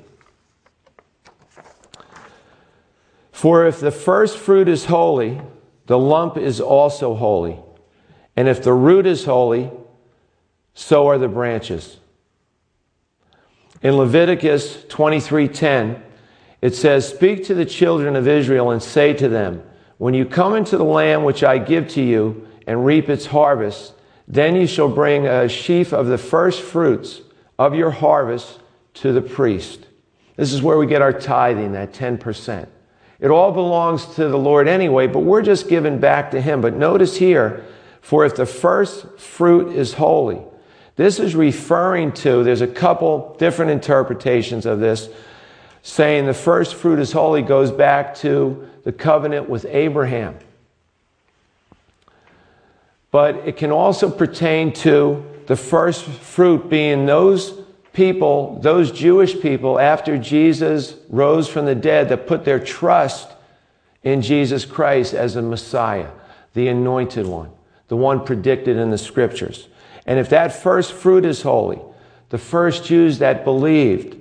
For 3.32 3.66
if 3.66 3.78
the 3.78 3.92
first 3.92 4.36
fruit 4.36 4.68
is 4.68 4.86
holy, 4.86 5.40
the 5.86 5.98
lump 5.98 6.36
is 6.36 6.60
also 6.60 7.14
holy. 7.14 7.58
And 8.36 8.48
if 8.48 8.62
the 8.62 8.72
root 8.72 9.06
is 9.06 9.24
holy, 9.24 9.70
so 10.74 11.08
are 11.08 11.18
the 11.18 11.28
branches. 11.28 11.98
In 13.80 13.96
Leviticus 13.96 14.84
23:10, 14.88 16.02
it 16.60 16.74
says, 16.74 17.08
"Speak 17.08 17.44
to 17.44 17.54
the 17.54 17.64
children 17.64 18.16
of 18.16 18.26
Israel 18.26 18.70
and 18.70 18.82
say 18.82 19.12
to 19.12 19.28
them, 19.28 19.62
when 19.98 20.14
you 20.14 20.24
come 20.24 20.54
into 20.54 20.76
the 20.76 20.84
land 20.84 21.24
which 21.24 21.42
I 21.42 21.58
give 21.58 21.88
to 21.88 22.02
you 22.02 22.46
and 22.66 22.86
reap 22.86 23.08
its 23.08 23.26
harvest, 23.26 23.92
then 24.26 24.54
you 24.54 24.66
shall 24.66 24.88
bring 24.88 25.26
a 25.26 25.48
sheaf 25.48 25.92
of 25.92 26.06
the 26.06 26.18
first 26.18 26.62
fruits 26.62 27.20
of 27.58 27.74
your 27.74 27.90
harvest 27.90 28.60
to 29.00 29.12
the 29.12 29.20
priest. 29.20 29.86
This 30.36 30.52
is 30.52 30.62
where 30.62 30.78
we 30.78 30.86
get 30.86 31.02
our 31.02 31.12
tithing, 31.12 31.72
that 31.72 31.92
10%. 31.92 32.68
It 33.20 33.30
all 33.30 33.52
belongs 33.52 34.06
to 34.14 34.28
the 34.28 34.38
Lord 34.38 34.68
anyway, 34.68 35.08
but 35.08 35.20
we're 35.20 35.42
just 35.42 35.68
giving 35.68 35.98
back 35.98 36.30
to 36.30 36.40
Him. 36.40 36.60
But 36.60 36.74
notice 36.74 37.16
here, 37.16 37.64
for 38.00 38.24
if 38.24 38.36
the 38.36 38.46
first 38.46 39.18
fruit 39.18 39.74
is 39.74 39.94
holy, 39.94 40.40
this 40.96 41.18
is 41.18 41.34
referring 41.34 42.12
to, 42.12 42.44
there's 42.44 42.60
a 42.60 42.66
couple 42.66 43.36
different 43.38 43.70
interpretations 43.70 44.66
of 44.66 44.80
this, 44.80 45.08
saying 45.82 46.26
the 46.26 46.34
first 46.34 46.74
fruit 46.74 46.98
is 46.98 47.12
holy 47.12 47.42
goes 47.42 47.70
back 47.70 48.14
to 48.16 48.68
the 48.84 48.92
covenant 48.92 49.48
with 49.48 49.64
Abraham. 49.66 50.36
But 53.10 53.36
it 53.46 53.56
can 53.56 53.70
also 53.72 54.10
pertain 54.10 54.72
to 54.74 55.24
the 55.46 55.56
first 55.56 56.04
fruit 56.04 56.68
being 56.68 57.06
those 57.06 57.58
people, 57.98 58.60
those 58.60 58.92
Jewish 58.92 59.40
people, 59.40 59.80
after 59.80 60.16
Jesus 60.16 60.94
rose 61.08 61.48
from 61.48 61.66
the 61.66 61.74
dead, 61.74 62.08
that 62.10 62.28
put 62.28 62.44
their 62.44 62.60
trust 62.60 63.28
in 64.04 64.22
Jesus 64.22 64.64
Christ 64.64 65.14
as 65.14 65.34
a 65.34 65.42
Messiah, 65.42 66.08
the 66.54 66.68
anointed 66.68 67.26
one, 67.26 67.50
the 67.88 67.96
one 67.96 68.24
predicted 68.24 68.76
in 68.76 68.90
the 68.90 68.98
scriptures. 68.98 69.66
And 70.06 70.20
if 70.20 70.28
that 70.28 70.54
first 70.54 70.92
fruit 70.92 71.24
is 71.24 71.42
holy, 71.42 71.80
the 72.28 72.38
first 72.38 72.84
Jews 72.84 73.18
that 73.18 73.42
believed, 73.42 74.16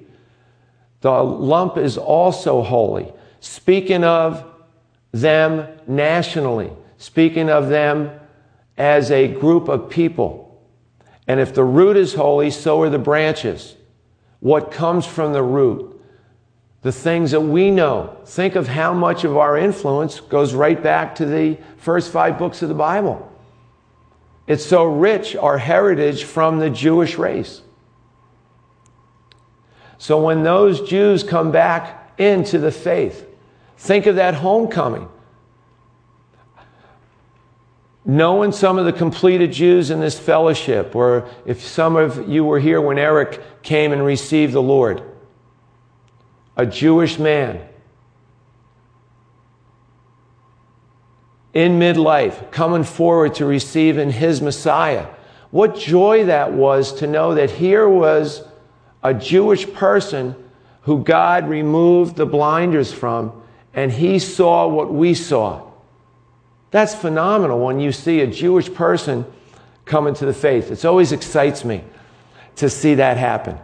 the 1.02 1.12
lump 1.12 1.78
is 1.78 2.00
also 2.00 2.64
holy. 2.64 3.14
Speaking 3.42 4.04
of 4.04 4.44
them 5.12 5.68
nationally, 5.86 6.72
speaking 6.98 7.52
of 7.52 7.70
them 7.70 8.10
as 8.76 9.12
a 9.12 9.28
group 9.28 9.68
of 9.68 9.88
people. 9.88 10.47
And 11.28 11.40
if 11.40 11.54
the 11.54 11.64
root 11.64 11.98
is 11.98 12.14
holy, 12.14 12.50
so 12.50 12.82
are 12.82 12.90
the 12.90 12.98
branches. 12.98 13.76
What 14.40 14.72
comes 14.72 15.06
from 15.06 15.34
the 15.34 15.44
root? 15.44 16.02
The 16.84 16.92
things 16.92 17.32
that 17.32 17.42
we 17.42 17.70
know. 17.70 18.18
Think 18.26 18.56
of 18.56 18.68
how 18.68 18.94
much 18.94 19.26
of 19.26 19.36
our 19.36 19.58
influence 19.58 20.22
goes 20.22 20.54
right 20.54 20.82
back 20.82 21.16
to 21.16 21.26
the 21.26 21.58
first 21.78 22.12
five 22.12 22.38
books 22.38 22.62
of 22.62 22.70
the 22.70 22.76
Bible. 22.76 23.30
It's 24.48 24.66
so 24.66 24.86
rich, 24.86 25.36
our 25.36 25.58
heritage 25.58 26.24
from 26.24 26.60
the 26.60 26.70
Jewish 26.70 27.18
race. 27.18 27.62
So 29.98 30.24
when 30.24 30.44
those 30.44 30.88
Jews 30.88 31.24
come 31.24 31.52
back 31.52 32.14
into 32.18 32.58
the 32.60 32.72
faith, 32.72 33.28
think 33.78 34.06
of 34.06 34.16
that 34.16 34.36
homecoming. 34.36 35.10
Knowing 38.10 38.54
some 38.54 38.80
of 38.80 38.86
the 38.86 38.94
completed 38.94 39.52
Jews 39.52 39.92
in 39.92 40.00
this 40.00 40.18
fellowship, 40.18 40.96
or 40.96 41.28
if 41.46 41.62
some 41.62 41.98
of 41.98 42.30
you 42.30 42.46
were 42.46 42.58
here 42.58 42.80
when 42.80 42.98
Eric 42.98 43.62
came 43.64 43.92
and 43.92 44.04
received 44.04 44.54
the 44.54 44.62
Lord, 44.62 45.04
a 46.56 46.66
Jewish 46.66 47.20
man 47.20 47.60
in 51.54 51.78
midlife 51.78 52.50
coming 52.50 52.86
forward 52.86 53.36
to 53.36 53.46
receive 53.46 53.98
in 53.98 54.12
his 54.12 54.42
Messiah. 54.42 55.08
What 55.52 55.76
joy 55.76 56.26
that 56.26 56.54
was 56.54 56.94
to 57.00 57.08
know 57.08 57.36
that 57.36 57.52
here 57.52 57.90
was 57.90 58.42
a 59.04 59.14
Jewish 59.14 59.70
person 59.74 60.34
who 60.84 61.04
God 61.04 61.50
removed 61.50 62.16
the 62.16 62.26
blinders 62.26 62.94
from 62.94 63.44
and 63.74 63.92
he 63.92 64.18
saw 64.18 64.66
what 64.66 64.94
we 64.94 65.14
saw. 65.14 65.67
That's 66.78 66.94
phenomenal 66.94 67.60
when 67.60 67.80
you 67.80 67.92
see 67.92 68.20
a 68.20 68.28
Jewish 68.28 68.72
person 68.72 69.26
come 69.86 70.06
into 70.06 70.28
the 70.28 70.34
faith. 70.34 70.70
It 70.70 70.86
always 70.86 71.12
excites 71.12 71.66
me 71.66 71.84
to 72.58 72.70
see 72.70 72.94
that 72.94 73.18
happen. 73.18 73.58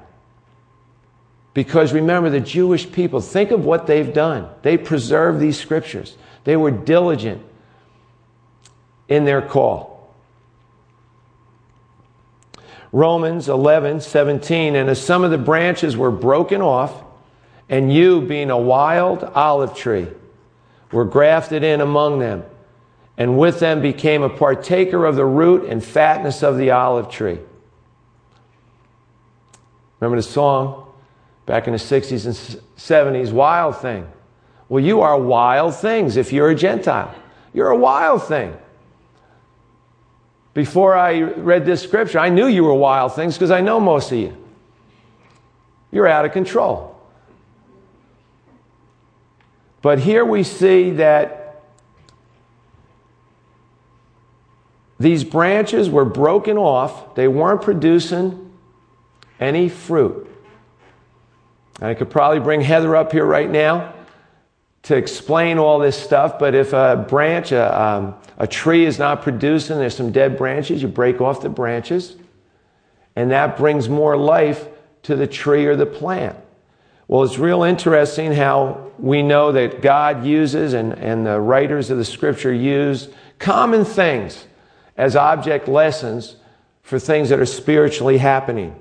Because 1.54 1.94
remember, 1.94 2.32
the 2.32 2.40
Jewish 2.40 2.92
people, 2.92 3.22
think 3.22 3.52
of 3.52 3.66
what 3.66 3.86
they've 3.86 4.12
done. 4.12 4.50
They 4.64 4.78
preserved 4.78 5.40
these 5.40 5.60
scriptures, 5.60 6.18
they 6.44 6.56
were 6.56 6.72
diligent 6.72 7.44
in 9.08 9.26
their 9.26 9.44
call. 9.44 10.12
Romans 12.92 13.48
11, 13.48 14.02
17, 14.02 14.76
and 14.76 14.90
as 14.90 15.00
some 15.00 15.24
of 15.24 15.30
the 15.30 15.38
branches 15.38 15.96
were 15.96 16.10
broken 16.10 16.64
off, 16.64 17.04
and 17.70 17.94
you, 17.94 18.22
being 18.22 18.50
a 18.50 18.58
wild 18.58 19.24
olive 19.24 19.76
tree, 19.76 20.08
were 20.92 21.06
grafted 21.06 21.64
in 21.64 21.80
among 21.80 22.18
them, 22.18 22.44
and 23.18 23.38
with 23.38 23.60
them 23.60 23.82
became 23.82 24.24
a 24.24 24.30
partaker 24.30 25.06
of 25.06 25.16
the 25.16 25.26
root 25.26 25.70
and 25.70 25.84
fatness 25.84 26.44
of 26.44 26.58
the 26.58 26.72
olive 26.72 27.10
tree. 27.10 27.40
Remember 30.00 30.18
the 30.18 30.24
song 30.24 30.92
back 31.46 31.68
in 31.68 31.74
the 31.74 31.80
60s 31.80 32.26
and 32.26 32.62
70s, 32.78 33.32
Wild 33.32 33.78
Thing. 33.78 34.08
Well, 34.70 34.84
you 34.84 35.02
are 35.02 35.20
wild 35.20 35.76
things 35.76 36.18
if 36.18 36.34
you're 36.34 36.50
a 36.50 36.56
Gentile. 36.56 37.14
You're 37.54 37.70
a 37.70 37.78
wild 37.78 38.24
thing. 38.24 38.58
Before 40.54 40.96
I 40.96 41.22
read 41.22 41.66
this 41.66 41.82
scripture, 41.82 42.20
I 42.20 42.30
knew 42.30 42.48
you 42.48 42.64
were 42.64 42.74
wild 42.74 43.14
things 43.14 43.36
because 43.36 43.52
I 43.52 43.62
know 43.62 43.80
most 43.80 44.12
of 44.12 44.18
you. 44.18 44.36
You're 45.92 46.08
out 46.08 46.26
of 46.26 46.32
control. 46.32 47.00
But 49.82 50.00
here 50.00 50.26
we 50.26 50.44
see 50.44 50.92
that 50.92 51.43
these 55.04 55.26
branches 55.26 55.90
were 55.90 56.06
broken 56.06 56.58
off, 56.58 57.14
they 57.16 57.28
weren't 57.28 57.62
producing 57.62 58.54
any 59.38 59.68
fruit. 59.68 60.30
I 61.82 61.94
could 61.94 62.10
probably 62.10 62.40
bring 62.40 62.62
Heather 62.62 62.96
up 62.96 63.12
here 63.12 63.26
right 63.26 63.50
now 63.50 63.94
to 64.84 64.96
explain 64.96 65.58
all 65.58 65.80
this 65.80 66.02
stuff, 66.02 66.40
but 66.40 66.56
if 66.56 66.72
a 66.72 67.06
branch, 67.10 67.52
a, 67.52 67.82
um, 67.82 68.16
a 68.38 68.48
tree 68.48 68.86
is 68.86 68.98
not 68.98 69.22
producing, 69.22 69.78
there's 69.78 69.96
some 69.96 70.14
dead 70.14 70.38
branches, 70.38 70.82
you 70.82 70.88
break 70.88 71.20
off 71.20 71.42
the 71.42 71.50
branches, 71.50 72.16
and 73.18 73.32
that 73.32 73.58
brings 73.58 73.90
more 73.90 74.16
life 74.16 74.68
to 75.04 75.18
the 75.18 75.28
tree 75.28 75.66
or 75.66 75.76
the 75.76 75.86
plant. 75.86 76.38
Well, 77.10 77.24
it's 77.24 77.38
real 77.38 77.64
interesting 77.64 78.32
how 78.32 78.92
we 78.98 79.22
know 79.22 79.52
that 79.52 79.82
God 79.82 80.26
uses 80.26 80.74
and, 80.74 80.94
and 80.94 81.26
the 81.26 81.42
writers 81.42 81.90
of 81.90 81.98
the 81.98 82.06
scripture 82.06 82.54
use 82.54 83.10
common 83.38 83.84
things 83.84 84.46
as 84.98 85.16
object 85.16 85.68
lessons 85.68 86.36
for 86.82 87.00
things 87.00 87.30
that 87.30 87.40
are 87.40 87.46
spiritually 87.46 88.18
happening. 88.18 88.80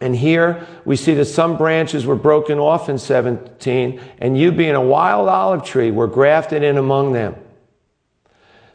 And 0.00 0.16
here 0.16 0.66
we 0.84 0.96
see 0.96 1.14
that 1.14 1.26
some 1.26 1.56
branches 1.56 2.04
were 2.06 2.16
broken 2.16 2.58
off 2.58 2.88
in 2.88 2.98
17, 2.98 4.00
and 4.18 4.36
you 4.36 4.50
being 4.50 4.74
a 4.74 4.80
wild 4.80 5.28
olive 5.28 5.64
tree 5.64 5.92
were 5.92 6.08
grafted 6.08 6.64
in 6.64 6.76
among 6.76 7.12
them. 7.12 7.36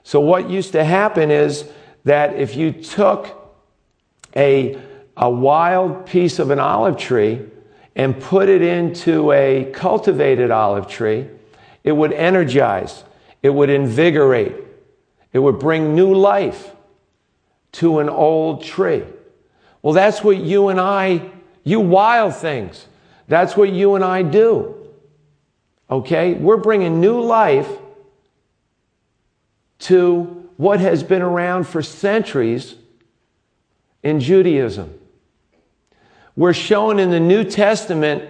So 0.04 0.22
what 0.22 0.50
used 0.50 0.72
to 0.72 0.86
happen 0.86 1.32
is 1.32 1.66
that 2.06 2.36
if 2.36 2.56
you 2.56 2.72
took 2.72 3.54
a, 4.38 4.80
a 5.18 5.30
wild 5.30 6.06
piece 6.06 6.40
of 6.40 6.50
an 6.50 6.60
olive 6.60 6.96
tree 6.96 7.42
and 7.94 8.18
put 8.18 8.48
it 8.48 8.62
into 8.62 9.34
a 9.34 9.70
cultivated 9.74 10.50
olive 10.50 10.88
tree, 10.88 11.28
it 11.84 11.92
would 11.92 12.14
energize, 12.14 13.04
it 13.44 13.50
would 13.50 13.70
invigorate, 13.70 14.56
it 15.34 15.40
would 15.40 15.60
bring 15.60 15.96
new 15.96 16.14
life 16.14 16.72
to 17.74 18.00
an 18.00 18.10
old 18.10 18.64
tree. 18.64 19.04
Well, 19.82 19.94
that's 19.94 20.24
what 20.24 20.38
you 20.38 20.70
and 20.70 20.80
I, 20.80 21.30
you 21.64 21.80
wild 21.80 22.36
things, 22.36 22.88
that's 23.28 23.56
what 23.56 23.72
you 23.72 23.96
and 23.96 24.04
I 24.04 24.24
do. 24.24 24.76
Okay? 25.90 26.34
We're 26.34 26.58
bringing 26.58 27.00
new 27.00 27.22
life 27.22 27.70
to 29.80 30.50
what 30.58 30.80
has 30.80 31.04
been 31.04 31.22
around 31.22 31.66
for 31.66 31.82
centuries 31.82 32.76
in 34.04 34.20
Judaism. 34.20 34.98
We're 36.36 36.54
showing 36.54 37.00
in 37.00 37.12
the 37.12 37.20
New 37.20 37.44
Testament, 37.44 38.24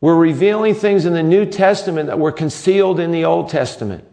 we're 0.00 0.16
revealing 0.16 0.74
things 0.74 1.06
in 1.06 1.12
the 1.12 1.22
New 1.22 1.46
Testament 1.46 2.08
that 2.08 2.18
were 2.18 2.32
concealed 2.32 3.00
in 3.00 3.12
the 3.12 3.24
Old 3.24 3.48
Testament. 3.48 4.04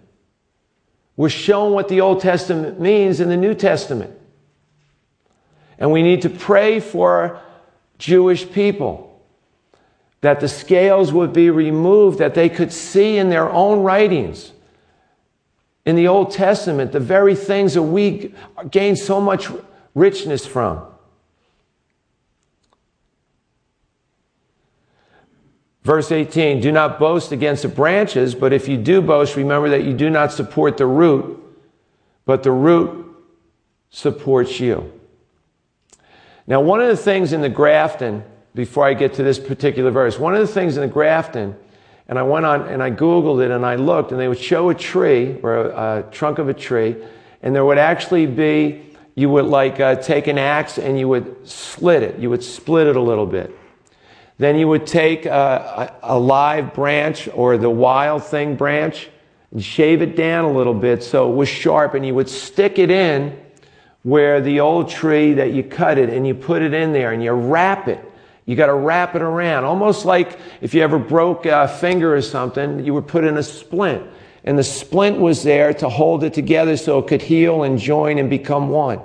We're 1.22 1.30
showing 1.30 1.76
what 1.76 1.88
the 1.88 2.02
Old 2.02 2.20
Testament 2.20 2.80
means 2.80 3.20
in 3.20 3.30
the 3.30 3.38
New 3.38 3.54
Testament. 3.54 4.12
And 5.78 5.92
we 5.92 6.02
need 6.02 6.24
to 6.24 6.32
pray 6.32 6.80
for 6.80 7.40
Jewish 8.00 8.52
people 8.52 9.22
that 10.22 10.40
the 10.40 10.48
scales 10.48 11.14
would 11.14 11.32
be 11.32 11.52
removed, 11.52 12.18
that 12.18 12.34
they 12.34 12.50
could 12.50 12.74
see 12.74 13.18
in 13.18 13.30
their 13.30 13.48
own 13.52 13.84
writings, 13.84 14.52
in 15.86 15.96
the 15.96 16.08
Old 16.08 16.32
Testament, 16.32 16.92
the 16.92 17.00
very 17.00 17.36
things 17.36 17.76
that 17.76 17.84
we 17.84 18.34
gain 18.72 18.96
so 18.96 19.22
much 19.22 19.48
richness 19.94 20.48
from. 20.48 20.82
Verse 25.84 26.12
18 26.12 26.62
Do 26.62 26.72
not 26.72 27.00
boast 27.00 27.32
against 27.32 27.64
the 27.64 27.68
branches, 27.68 28.36
but 28.36 28.54
if 28.54 28.68
you 28.68 28.78
do 28.78 29.02
boast, 29.02 29.36
remember 29.36 29.70
that 29.70 29.84
you 29.84 29.94
do 29.94 30.10
not 30.10 30.32
support 30.32 30.78
the 30.78 30.86
root, 30.86 31.40
but 32.26 32.44
the 32.44 32.52
root 32.52 33.08
supports 33.90 34.60
you. 34.60 34.92
Now, 36.48 36.62
one 36.62 36.82
of 36.82 36.88
the 36.88 36.98
things 36.98 37.34
in 37.34 37.42
the 37.42 37.50
grafting, 37.50 38.24
before 38.54 38.86
I 38.86 38.94
get 38.94 39.14
to 39.16 39.24
this 39.24 39.40
particular 39.40 39.92
verse, 39.92 40.20
one 40.20 40.36
of 40.36 40.42
the 40.42 40.54
things 40.54 40.76
in 40.76 40.82
the 40.82 40.88
grafting, 40.88 41.56
and 42.08 42.20
I 42.20 42.24
went 42.24 42.46
on 42.46 42.68
and 42.68 42.84
I 42.84 42.92
Googled 42.92 43.44
it 43.44 43.52
and 43.52 43.66
I 43.66 43.76
looked, 43.76 44.12
and 44.12 44.20
they 44.20 44.28
would 44.28 44.40
show 44.40 44.70
a 44.70 44.76
tree 44.76 45.38
or 45.42 45.70
a, 45.70 46.00
a 46.00 46.12
trunk 46.12 46.40
of 46.40 46.50
a 46.50 46.54
tree, 46.54 46.96
and 47.42 47.56
there 47.56 47.66
would 47.66 47.78
actually 47.78 48.26
be, 48.26 48.84
you 49.16 49.30
would 49.30 49.46
like 49.46 49.80
uh, 49.80 49.96
take 49.96 50.28
an 50.28 50.38
axe 50.38 50.78
and 50.78 51.00
you 51.00 51.08
would 51.08 51.48
slit 51.48 52.04
it, 52.04 52.20
you 52.20 52.30
would 52.30 52.44
split 52.44 52.88
it 52.88 52.96
a 52.96 53.02
little 53.02 53.26
bit. 53.26 53.56
Then 54.42 54.58
you 54.58 54.68
would 54.70 54.88
take 54.88 55.28
a, 55.28 55.96
a, 56.02 56.18
live 56.18 56.74
branch 56.74 57.30
or 57.32 57.60
the 57.60 57.70
wild 57.70 58.24
thing 58.24 58.56
branch 58.56 59.08
and 59.52 59.64
shave 59.64 60.02
it 60.02 60.16
down 60.16 60.46
a 60.46 60.52
little 60.52 60.74
bit 60.74 61.04
so 61.04 61.32
it 61.32 61.36
was 61.36 61.48
sharp, 61.48 61.94
and 61.94 62.04
you 62.04 62.16
would 62.16 62.28
stick 62.28 62.80
it 62.80 62.90
in 62.90 63.40
where 64.02 64.42
the 64.42 64.60
old 64.60 64.90
tree 64.90 65.34
that 65.34 65.54
you 65.54 65.62
cut 65.62 66.00
it 66.00 66.10
and 66.10 66.26
you 66.26 66.34
put 66.34 66.64
it 66.64 66.74
in 66.74 66.92
there 66.92 67.12
and 67.12 67.24
you 67.24 67.32
wrap 67.32 67.88
it. 67.88 68.04
You 68.48 68.56
got 68.56 68.66
to 68.66 68.74
wrap 68.74 69.14
it 69.14 69.22
around, 69.22 69.66
almost 69.66 70.06
like 70.06 70.40
if 70.60 70.74
you 70.74 70.82
ever 70.82 70.98
broke 70.98 71.46
a 71.46 71.68
finger 71.68 72.16
or 72.16 72.22
something, 72.24 72.84
you 72.84 72.96
would 72.96 73.08
put 73.08 73.24
in 73.24 73.38
a 73.38 73.44
splint. 73.44 74.02
And 74.44 74.58
the 74.58 74.64
splint 74.64 75.20
was 75.20 75.44
there 75.44 75.72
to 75.76 75.88
hold 75.88 76.24
it 76.24 76.34
together 76.34 76.78
so 76.78 76.98
it 76.98 77.06
could 77.06 77.22
heal 77.22 77.62
and 77.62 77.78
join 77.78 78.18
and 78.18 78.28
become 78.28 78.70
one. 78.70 79.02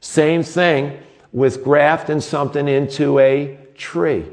Same 0.00 0.42
thing 0.42 0.98
with 1.32 1.62
grafting 1.62 2.22
something 2.22 2.66
into 2.66 3.18
a 3.18 3.58
tree. 3.74 4.24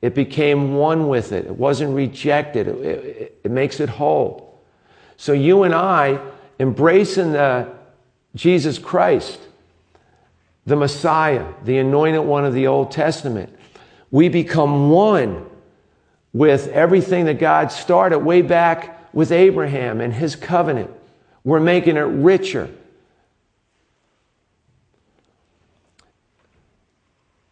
It 0.00 0.14
became 0.14 0.74
one 0.74 1.08
with 1.08 1.32
it. 1.32 1.46
It 1.46 1.56
wasn't 1.56 1.94
rejected. 1.94 2.68
It, 2.68 2.76
it, 2.76 3.40
it 3.44 3.50
makes 3.50 3.80
it 3.80 3.88
whole. 3.88 4.62
So 5.16 5.32
you 5.32 5.64
and 5.64 5.74
I 5.74 6.20
embracing 6.60 7.32
the 7.32 7.72
Jesus 8.34 8.78
Christ, 8.78 9.40
the 10.66 10.76
Messiah, 10.76 11.46
the 11.64 11.78
anointed 11.78 12.22
one 12.22 12.44
of 12.44 12.54
the 12.54 12.66
Old 12.66 12.90
Testament. 12.90 13.56
We 14.10 14.28
become 14.28 14.90
one 14.90 15.46
with 16.32 16.68
everything 16.68 17.24
that 17.24 17.38
God 17.38 17.72
started 17.72 18.20
way 18.20 18.42
back 18.42 19.12
with 19.12 19.32
Abraham 19.32 20.00
and 20.00 20.12
his 20.12 20.36
covenant. 20.36 20.90
We're 21.42 21.60
making 21.60 21.96
it 21.96 22.00
richer. 22.00 22.70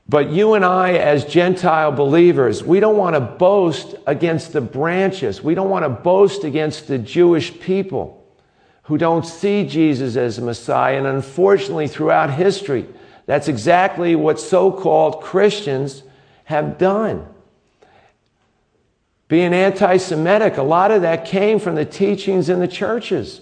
But 0.09 0.31
you 0.31 0.55
and 0.55 0.65
I, 0.65 0.93
as 0.93 1.25
Gentile 1.25 1.91
believers, 1.91 2.63
we 2.63 2.79
don't 2.79 2.97
want 2.97 3.15
to 3.15 3.21
boast 3.21 3.97
against 4.07 4.53
the 4.53 4.61
branches. 4.61 5.43
We 5.43 5.55
don't 5.55 5.71
want 5.71 5.85
to 5.85 5.89
boast 5.89 6.45
against 6.45 6.87
the 6.87 6.99
Jewish 6.99 7.59
people 7.59 8.25
who 8.85 8.99
don't 8.99 9.27
see 9.27 9.67
Jesus 9.67 10.15
as 10.15 10.39
Messiah. 10.39 10.99
And 10.99 11.09
unfortunately, 11.09 11.89
throughout 11.89 12.33
history, 12.33 12.87
that's 13.27 13.49
exactly 13.49 14.15
what 14.15 14.39
so 14.39 14.71
called 14.71 15.23
Christians 15.23 16.05
have 16.45 16.79
done. 16.79 17.27
Being 19.27 19.53
anti 19.53 19.97
Semitic, 19.97 20.57
a 20.57 20.63
lot 20.63 20.93
of 20.93 21.03
that 21.03 21.25
came 21.25 21.59
from 21.59 21.75
the 21.75 21.85
teachings 21.85 22.49
in 22.49 22.61
the 22.61 22.69
churches. 22.69 23.41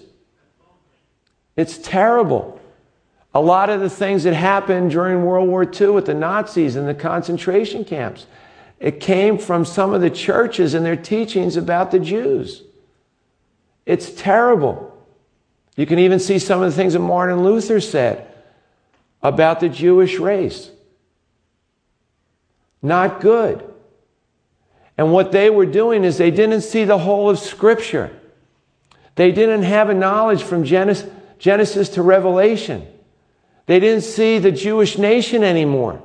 It's 1.55 1.77
terrible. 1.77 2.54
A 3.35 3.41
lot 3.41 3.69
of 3.69 3.81
the 3.81 3.89
things 3.89 4.23
that 4.23 4.33
happened 4.33 4.91
during 4.91 5.23
World 5.23 5.49
War 5.49 5.63
II 5.63 5.89
with 5.89 6.05
the 6.05 6.13
Nazis 6.13 6.77
and 6.77 6.87
the 6.87 6.93
concentration 6.93 7.83
camps, 7.83 8.25
it 8.79 9.01
came 9.01 9.37
from 9.37 9.65
some 9.65 9.93
of 9.93 9.99
the 9.99 10.09
churches 10.09 10.73
and 10.73 10.85
their 10.85 10.95
teachings 10.95 11.57
about 11.57 11.91
the 11.91 11.99
Jews. 11.99 12.63
It's 13.85 14.09
terrible. 14.09 14.97
You 15.75 15.85
can 15.85 15.99
even 15.99 16.17
see 16.17 16.39
some 16.39 16.61
of 16.61 16.71
the 16.71 16.75
things 16.75 16.93
that 16.93 16.99
Martin 16.99 17.43
Luther 17.43 17.81
said 17.81 18.25
about 19.21 19.59
the 19.59 19.67
Jewish 19.67 20.17
race. 20.17 20.71
Not 22.81 23.19
good. 23.19 23.69
And 24.97 25.11
what 25.11 25.33
they 25.33 25.49
were 25.49 25.65
doing 25.65 26.05
is 26.05 26.17
they 26.17 26.31
didn't 26.31 26.61
see 26.61 26.85
the 26.85 26.99
whole 26.99 27.29
of 27.29 27.37
Scripture. 27.37 28.17
They 29.15 29.33
didn't 29.33 29.63
have 29.63 29.89
a 29.89 29.93
knowledge 29.93 30.41
from 30.41 30.63
Genesis, 30.63 31.89
to 31.89 32.01
Revelation. 32.01 32.87
They 33.65 33.79
didn't 33.79 34.03
see 34.03 34.39
the 34.39 34.51
Jewish 34.51 34.97
nation 34.97 35.43
anymore. 35.43 36.01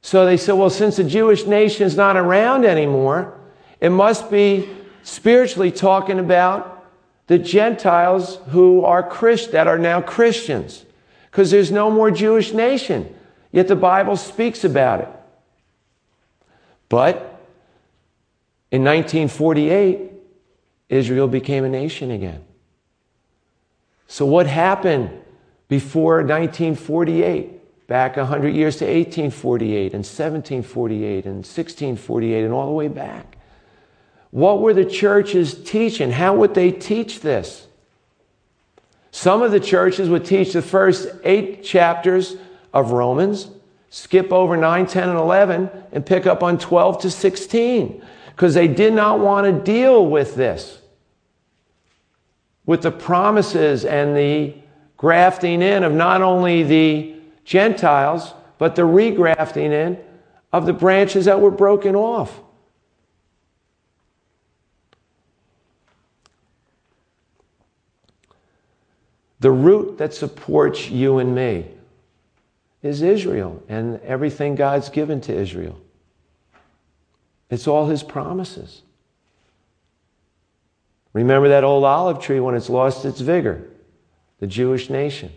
So 0.00 0.24
they 0.24 0.36
said, 0.36 0.52
well, 0.52 0.70
since 0.70 0.96
the 0.96 1.04
Jewish 1.04 1.46
nation 1.46 1.86
is 1.86 1.96
not 1.96 2.16
around 2.16 2.64
anymore, 2.64 3.38
it 3.80 3.90
must 3.90 4.30
be 4.30 4.68
spiritually 5.02 5.70
talking 5.70 6.18
about 6.18 6.84
the 7.26 7.38
Gentiles 7.38 8.38
who 8.48 8.84
are 8.84 9.02
Christ, 9.02 9.52
that 9.52 9.66
are 9.66 9.78
now 9.78 10.00
Christians. 10.00 10.84
Because 11.30 11.50
there's 11.50 11.72
no 11.72 11.90
more 11.90 12.10
Jewish 12.10 12.52
nation. 12.52 13.12
Yet 13.52 13.68
the 13.68 13.76
Bible 13.76 14.16
speaks 14.16 14.64
about 14.64 15.00
it. 15.00 15.08
But 16.88 17.16
in 18.70 18.84
1948, 18.84 20.12
Israel 20.88 21.28
became 21.28 21.64
a 21.64 21.68
nation 21.68 22.10
again. 22.10 22.44
So 24.06 24.24
what 24.24 24.46
happened 24.46 25.10
before 25.68 26.16
1948, 26.16 27.86
back 27.86 28.16
100 28.16 28.48
years 28.50 28.76
to 28.76 28.84
1848 28.84 29.94
and 29.94 30.04
1748 30.04 31.24
and 31.24 31.36
1648 31.36 32.44
and 32.44 32.52
all 32.52 32.66
the 32.66 32.72
way 32.72 32.88
back. 32.88 33.36
What 34.30 34.60
were 34.60 34.74
the 34.74 34.84
churches 34.84 35.54
teaching? 35.64 36.10
How 36.10 36.34
would 36.34 36.54
they 36.54 36.70
teach 36.70 37.20
this? 37.20 37.66
Some 39.10 39.40
of 39.40 39.50
the 39.50 39.60
churches 39.60 40.10
would 40.10 40.24
teach 40.24 40.52
the 40.52 40.62
first 40.62 41.08
eight 41.24 41.64
chapters 41.64 42.36
of 42.74 42.90
Romans, 42.90 43.48
skip 43.88 44.30
over 44.30 44.56
9, 44.56 44.86
10, 44.86 45.08
and 45.08 45.18
11, 45.18 45.70
and 45.92 46.04
pick 46.04 46.26
up 46.26 46.42
on 46.42 46.58
12 46.58 47.00
to 47.00 47.10
16 47.10 48.04
because 48.26 48.52
they 48.52 48.68
did 48.68 48.92
not 48.92 49.18
want 49.18 49.46
to 49.46 49.72
deal 49.72 50.06
with 50.06 50.34
this, 50.34 50.82
with 52.66 52.82
the 52.82 52.90
promises 52.90 53.86
and 53.86 54.14
the 54.14 54.54
grafting 54.96 55.62
in 55.62 55.84
of 55.84 55.92
not 55.92 56.22
only 56.22 56.62
the 56.62 57.14
Gentiles, 57.44 58.32
but 58.58 58.76
the 58.76 58.82
regrafting 58.82 59.70
in 59.70 59.98
of 60.52 60.66
the 60.66 60.72
branches 60.72 61.26
that 61.26 61.40
were 61.40 61.50
broken 61.50 61.94
off. 61.94 62.40
The 69.40 69.50
root 69.50 69.98
that 69.98 70.14
supports 70.14 70.88
you 70.88 71.18
and 71.18 71.34
me 71.34 71.66
is 72.82 73.02
Israel 73.02 73.62
and 73.68 74.00
everything 74.00 74.54
God's 74.54 74.88
given 74.88 75.20
to 75.22 75.34
Israel. 75.34 75.78
It's 77.50 77.68
all 77.68 77.86
His 77.86 78.02
promises. 78.02 78.82
Remember 81.12 81.48
that 81.50 81.64
old 81.64 81.84
olive 81.84 82.20
tree 82.20 82.40
when 82.40 82.54
it's 82.54 82.70
lost 82.70 83.04
its 83.04 83.20
vigor 83.20 83.68
the 84.40 84.46
Jewish 84.46 84.90
nation, 84.90 85.32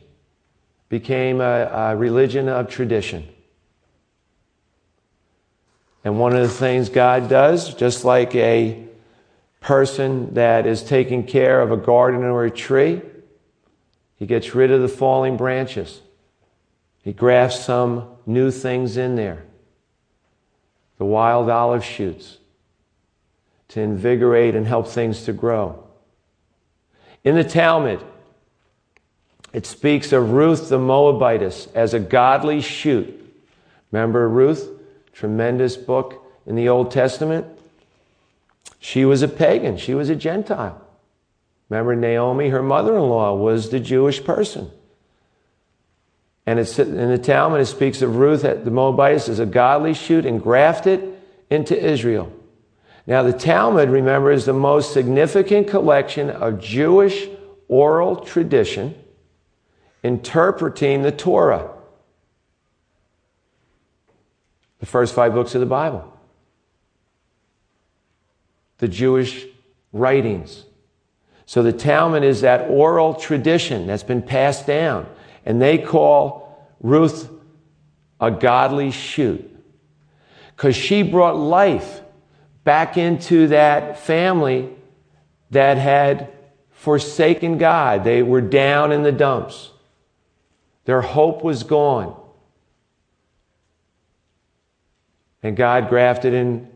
became 0.90 1.42
a, 1.42 1.66
a 1.66 1.96
religion 1.96 2.50
of 2.50 2.70
tradition. 2.70 3.28
And 6.04 6.20
one 6.20 6.36
of 6.36 6.42
the 6.42 6.50
things 6.54 6.90
God 6.90 7.30
does, 7.30 7.74
just 7.74 8.06
like 8.06 8.34
a 8.36 8.86
person 9.62 10.34
that 10.34 10.66
is 10.66 10.82
taking 10.82 11.26
care 11.26 11.62
of 11.62 11.72
a 11.72 11.78
garden 11.78 12.24
or 12.24 12.46
a 12.46 12.52
tree, 12.52 13.02
he 14.16 14.26
gets 14.26 14.56
rid 14.56 14.72
of 14.72 14.82
the 14.82 14.88
falling 14.88 15.38
branches. 15.38 16.02
He 17.04 17.14
grafts 17.14 17.64
some 17.64 18.10
new 18.26 18.52
things 18.52 18.98
in 18.98 19.16
there. 19.16 19.46
The 20.98 21.06
wild 21.06 21.50
olive 21.50 21.84
shoots 21.84 22.38
to 23.70 23.82
invigorate 23.82 24.56
and 24.56 24.68
help 24.68 24.88
things 24.88 25.24
to 25.24 25.34
grow. 25.34 25.86
In 27.24 27.36
the 27.36 27.44
Talmud, 27.44 28.04
it 29.54 29.66
speaks 29.66 30.12
of 30.12 30.32
Ruth 30.32 30.70
the 30.70 30.78
Moabitess 30.78 31.68
as 31.74 31.94
a 31.94 32.00
godly 32.00 32.62
shoot. 32.62 33.16
Remember 33.92 34.28
Ruth? 34.30 34.70
Tremendous 35.14 35.76
book 35.76 36.24
in 36.46 36.56
the 36.56 36.70
Old 36.70 36.92
Testament. 36.92 37.46
She 38.80 39.06
was 39.06 39.22
a 39.22 39.28
pagan, 39.28 39.78
she 39.78 39.94
was 39.94 40.10
a 40.10 40.16
Gentile. 40.16 40.82
Remember 41.70 41.96
Naomi, 41.96 42.50
her 42.50 42.64
mother 42.64 42.96
in 42.96 43.04
law, 43.04 43.36
was 43.36 43.70
the 43.70 43.80
Jewish 43.80 44.24
person. 44.24 44.72
And 46.46 46.60
it's, 46.60 46.80
in 46.80 47.10
the 47.10 47.18
Talmud, 47.18 47.62
it 47.62 47.66
speaks 47.68 48.02
of 48.02 48.16
Ruth, 48.16 48.42
the 48.42 48.72
Moabitess, 48.72 49.30
as 49.30 49.40
a 49.40 49.46
godly 49.46 49.94
shoot 49.94 50.26
and 50.26 50.42
grafted 50.42 51.16
into 51.50 51.80
Israel. 51.80 52.32
Now, 53.06 53.22
the 53.22 53.34
Talmud, 53.34 53.90
remember, 53.90 54.32
is 54.32 54.46
the 54.46 54.54
most 54.54 54.94
significant 54.94 55.68
collection 55.68 56.30
of 56.30 56.60
Jewish 56.60 57.28
oral 57.68 58.16
tradition 58.16 58.96
interpreting 60.04 61.02
the 61.02 61.12
Torah, 61.12 61.70
the 64.80 64.86
first 64.86 65.14
five 65.14 65.34
books 65.34 65.56
of 65.56 65.60
the 65.60 65.68
Bible, 65.68 66.14
the 68.78 68.88
Jewish 68.88 69.46
writings. 69.92 70.66
So 71.46 71.64
the 71.64 71.74
Talmud 71.74 72.24
is 72.24 72.42
that 72.42 72.70
oral 72.70 73.16
tradition 73.16 73.88
that's 73.88 74.04
been 74.04 74.22
passed 74.22 74.68
down. 74.68 75.08
And 75.46 75.62
they 75.62 75.78
call 75.80 76.70
Ruth 76.80 77.30
a 78.22 78.30
godly 78.30 78.92
shoot 78.92 79.50
because 80.56 80.76
she 80.76 81.04
brought 81.04 81.38
life 81.38 82.02
back 82.64 82.98
into 82.98 83.48
that 83.48 84.00
family 84.00 84.70
that 85.52 85.78
had 85.78 86.32
forsaken 86.72 87.58
God. 87.58 88.04
They 88.04 88.22
were 88.22 88.42
down 88.42 88.92
in 88.92 89.04
the 89.04 89.12
dumps. 89.12 89.72
Their 90.90 91.02
hope 91.02 91.44
was 91.44 91.62
gone. 91.62 92.20
And 95.44 95.56
God 95.56 95.88
grafted 95.88 96.34
in 96.34 96.68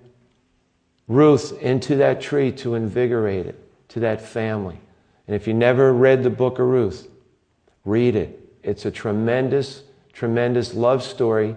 Ruth 1.08 1.60
into 1.60 1.95
that 1.95 2.21
tree 2.21 2.52
to 2.52 2.76
invigorate 2.76 3.47
it, 3.47 3.60
to 3.89 4.02
that 4.02 4.21
family. 4.21 4.80
And 5.26 5.36
if 5.36 5.47
you 5.47 5.56
never 5.56 5.91
read 5.91 6.21
the 6.21 6.30
book 6.30 6.60
of 6.60 6.67
Ruth, 6.67 7.10
read 7.86 8.15
it. 8.15 8.39
It's 8.62 8.86
a 8.86 8.91
tremendous, 8.91 9.82
tremendous 10.13 10.76
love 10.76 11.02
story 11.02 11.56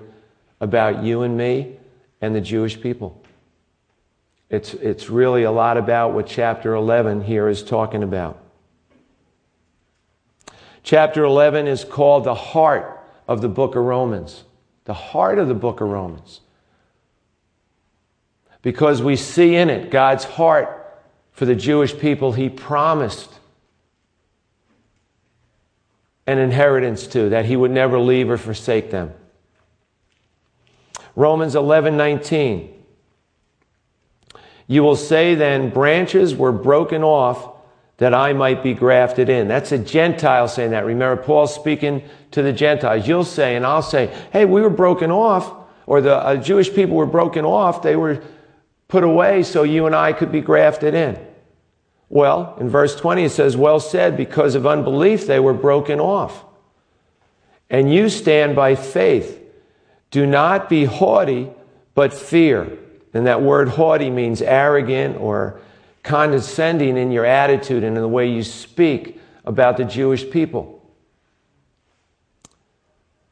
about 0.58 1.04
you 1.04 1.24
and 1.24 1.36
me 1.36 1.76
and 2.22 2.34
the 2.34 2.40
Jewish 2.40 2.80
people. 2.80 3.22
It's, 4.48 4.72
it's 4.72 5.10
really 5.10 5.42
a 5.42 5.52
lot 5.52 5.76
about 5.76 6.14
what 6.14 6.26
chapter 6.26 6.72
11 6.72 7.20
here 7.20 7.50
is 7.50 7.62
talking 7.62 8.02
about. 8.02 8.45
Chapter 10.87 11.25
11 11.25 11.66
is 11.66 11.83
called 11.83 12.22
the 12.22 12.37
heart 12.37 13.05
of 13.27 13.40
the 13.40 13.49
book 13.49 13.75
of 13.75 13.83
Romans. 13.83 14.44
The 14.85 14.94
heart 14.94 15.40
of 15.40 15.49
the 15.49 15.55
book 15.55 15.81
of 15.81 15.88
Romans. 15.88 16.42
Because 18.62 19.03
we 19.03 19.16
see 19.16 19.57
in 19.57 19.68
it 19.68 19.90
God's 19.90 20.22
heart 20.22 21.03
for 21.33 21.44
the 21.44 21.57
Jewish 21.57 21.99
people 21.99 22.35
he 22.35 22.49
promised 22.49 23.40
an 26.25 26.38
inheritance 26.38 27.09
to, 27.09 27.31
that 27.31 27.46
he 27.46 27.57
would 27.57 27.72
never 27.72 27.99
leave 27.99 28.31
or 28.31 28.38
forsake 28.38 28.92
them. 28.92 29.12
Romans 31.16 31.57
11 31.57 31.96
19. 31.96 32.72
You 34.68 34.85
will 34.85 34.94
say 34.94 35.35
then, 35.35 35.70
branches 35.70 36.37
were 36.37 36.53
broken 36.53 37.03
off 37.03 37.55
that 37.98 38.12
I 38.12 38.32
might 38.32 38.62
be 38.62 38.74
grafted 38.74 39.28
in. 39.28 39.48
That's 39.48 39.72
a 39.72 39.78
Gentile 39.78 40.48
saying 40.48 40.72
that. 40.72 40.85
Remember, 40.85 41.22
Paul 41.22 41.46
speaking 41.46 42.02
to 42.32 42.42
the 42.42 42.52
Gentiles. 42.52 43.09
You'll 43.09 43.24
say, 43.24 43.56
and 43.56 43.64
I'll 43.64 43.82
say, 43.82 44.14
hey, 44.32 44.44
we 44.44 44.61
were 44.61 44.70
broken 44.70 45.11
off, 45.11 45.52
or 45.87 46.00
the 46.00 46.14
uh, 46.14 46.37
Jewish 46.37 46.72
people 46.74 46.96
were 46.96 47.06
broken 47.06 47.44
off, 47.44 47.82
they 47.82 47.96
were 47.96 48.22
put 48.88 49.02
away 49.02 49.42
so 49.42 49.62
you 49.62 49.87
and 49.87 49.94
I 49.94 50.12
could 50.12 50.30
be 50.30 50.40
grafted 50.40 50.94
in. 50.94 51.18
Well, 52.09 52.56
in 52.61 52.68
verse 52.68 52.94
20 52.94 53.24
it 53.24 53.30
says, 53.30 53.56
Well 53.56 53.80
said, 53.80 54.16
because 54.16 54.54
of 54.54 54.66
unbelief 54.66 55.26
they 55.26 55.40
were 55.40 55.54
broken 55.54 55.98
off. 55.98 56.44
And 57.68 57.92
you 57.92 58.09
stand 58.09 58.54
by 58.54 58.74
faith. 58.74 59.42
Do 60.11 60.24
not 60.24 60.68
be 60.68 60.85
haughty, 60.85 61.50
but 61.94 62.14
fear. 62.14 62.78
And 63.12 63.26
that 63.26 63.42
word 63.42 63.70
haughty 63.70 64.11
means 64.11 64.40
arrogant 64.40 65.16
or 65.16 65.61
condescending 66.06 66.96
in 66.96 67.10
your 67.10 67.26
attitude 67.26 67.82
and 67.82 67.96
in 67.96 68.02
the 68.02 68.08
way 68.08 68.30
you 68.30 68.42
speak 68.42 69.20
about 69.44 69.76
the 69.76 69.84
Jewish 69.84 70.30
people. 70.30 70.72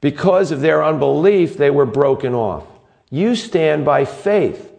Because 0.00 0.50
of 0.50 0.60
their 0.60 0.84
unbelief, 0.84 1.56
they 1.56 1.70
were 1.70 1.86
broken 1.86 2.34
off. 2.34 2.66
You 3.10 3.36
stand 3.36 3.84
by 3.84 4.04
faith. 4.04 4.72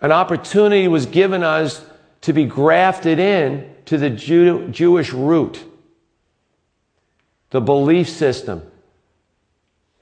An 0.00 0.12
opportunity 0.12 0.88
was 0.88 1.06
given 1.06 1.42
us 1.42 1.84
to 2.22 2.32
be 2.32 2.46
grafted 2.46 3.18
in 3.18 3.70
to 3.84 3.98
the 3.98 4.10
Jew- 4.10 4.68
Jewish 4.68 5.12
root, 5.12 5.62
the 7.50 7.60
belief 7.60 8.08
system, 8.08 8.62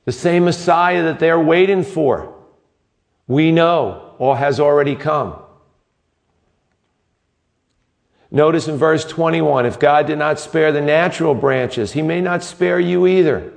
the 0.04 0.12
same 0.12 0.44
Messiah 0.44 1.02
that 1.02 1.18
they're 1.18 1.40
waiting 1.40 1.82
for. 1.82 2.32
We 3.26 3.50
know 3.50 4.03
or 4.18 4.36
has 4.36 4.60
already 4.60 4.96
come. 4.96 5.36
Notice 8.30 8.66
in 8.66 8.76
verse 8.76 9.04
21 9.04 9.64
if 9.64 9.78
God 9.78 10.06
did 10.06 10.18
not 10.18 10.40
spare 10.40 10.72
the 10.72 10.80
natural 10.80 11.34
branches, 11.34 11.92
he 11.92 12.02
may 12.02 12.20
not 12.20 12.42
spare 12.42 12.80
you 12.80 13.06
either. 13.06 13.52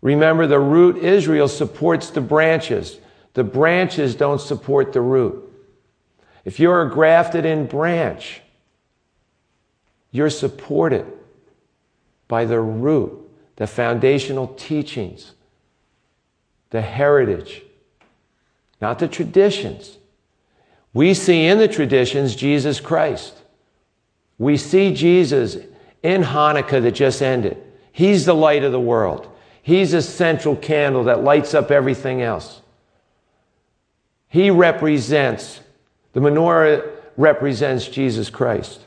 Remember, 0.00 0.46
the 0.46 0.58
root 0.58 0.96
Israel 0.98 1.48
supports 1.48 2.10
the 2.10 2.20
branches. 2.20 2.98
The 3.34 3.44
branches 3.44 4.14
don't 4.14 4.40
support 4.40 4.92
the 4.92 5.00
root. 5.00 5.42
If 6.44 6.60
you're 6.60 6.82
a 6.82 6.90
grafted 6.90 7.44
in 7.44 7.66
branch, 7.66 8.40
you're 10.10 10.30
supported 10.30 11.06
by 12.28 12.44
the 12.44 12.60
root, 12.60 13.12
the 13.56 13.66
foundational 13.66 14.48
teachings, 14.48 15.32
the 16.70 16.80
heritage, 16.80 17.62
not 18.80 18.98
the 18.98 19.08
traditions. 19.08 19.98
We 20.92 21.14
see 21.14 21.46
in 21.46 21.58
the 21.58 21.68
traditions 21.68 22.34
Jesus 22.34 22.80
Christ. 22.80 23.34
We 24.38 24.56
see 24.56 24.94
Jesus 24.94 25.56
in 26.02 26.22
Hanukkah 26.22 26.82
that 26.82 26.92
just 26.92 27.22
ended. 27.22 27.62
He's 27.92 28.24
the 28.24 28.34
light 28.34 28.64
of 28.64 28.72
the 28.72 28.80
world. 28.80 29.30
He's 29.62 29.94
a 29.94 30.02
central 30.02 30.54
candle 30.54 31.04
that 31.04 31.24
lights 31.24 31.54
up 31.54 31.70
everything 31.70 32.22
else. 32.22 32.60
He 34.28 34.50
represents, 34.50 35.60
the 36.12 36.20
menorah 36.20 36.90
represents 37.16 37.88
Jesus 37.88 38.30
Christ. 38.30 38.80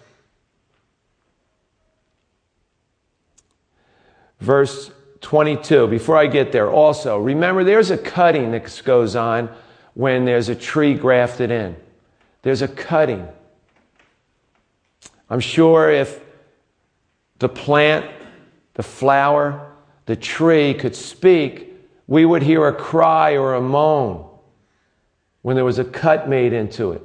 Verse 4.40 4.92
22, 5.22 5.88
before 5.88 6.16
I 6.16 6.28
get 6.28 6.52
there, 6.52 6.70
also, 6.72 7.18
remember 7.20 7.64
there's 7.64 7.92
a 7.92 7.98
cutting 7.98 8.52
that 8.52 8.82
goes 8.86 9.16
on 9.16 9.50
when 10.00 10.24
there's 10.24 10.48
a 10.48 10.56
tree 10.56 10.94
grafted 10.94 11.52
in. 11.52 11.76
There's 12.42 12.62
a 12.62 12.70
cutting. 12.70 13.28
I'm 15.30 15.42
sure 15.42 15.92
if 15.92 16.24
the 17.40 17.50
plant, 17.50 18.10
the 18.76 18.84
flower, 18.84 19.74
the 20.06 20.16
tree 20.16 20.74
could 20.74 20.96
speak, 20.96 21.74
we 22.08 22.24
would 22.24 22.44
hear 22.44 22.66
a 22.66 22.74
cry 22.74 23.36
or 23.36 23.56
a 23.56 23.62
moan 23.62 24.26
when 25.42 25.58
there 25.58 25.66
was 25.66 25.80
a 25.80 25.84
cut 25.84 26.30
made 26.30 26.54
into 26.54 26.94
it. 26.94 27.04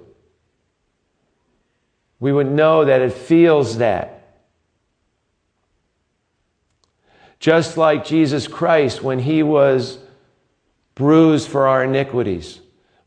We 2.20 2.32
would 2.32 2.48
know 2.48 2.84
that 2.84 3.00
it 3.00 3.12
feels 3.12 3.78
that. 3.78 4.36
Just 7.40 7.76
like 7.76 8.04
Jesus 8.04 8.46
Christ 8.46 9.02
when 9.02 9.18
he 9.18 9.42
was 9.42 9.98
bruised 10.94 11.48
for 11.48 11.66
our 11.66 11.82
iniquities, 11.82 12.60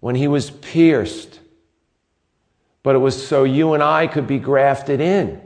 when 0.07 0.15
he 0.15 0.27
was 0.27 0.49
pierced 0.49 1.37
but 2.87 2.95
it 2.95 2.99
was 2.99 3.27
so 3.27 3.43
you 3.43 3.73
and 3.73 3.83
I 3.83 4.07
could 4.07 4.27
be 4.27 4.39
grafted 4.39 5.01
in. 5.01 5.41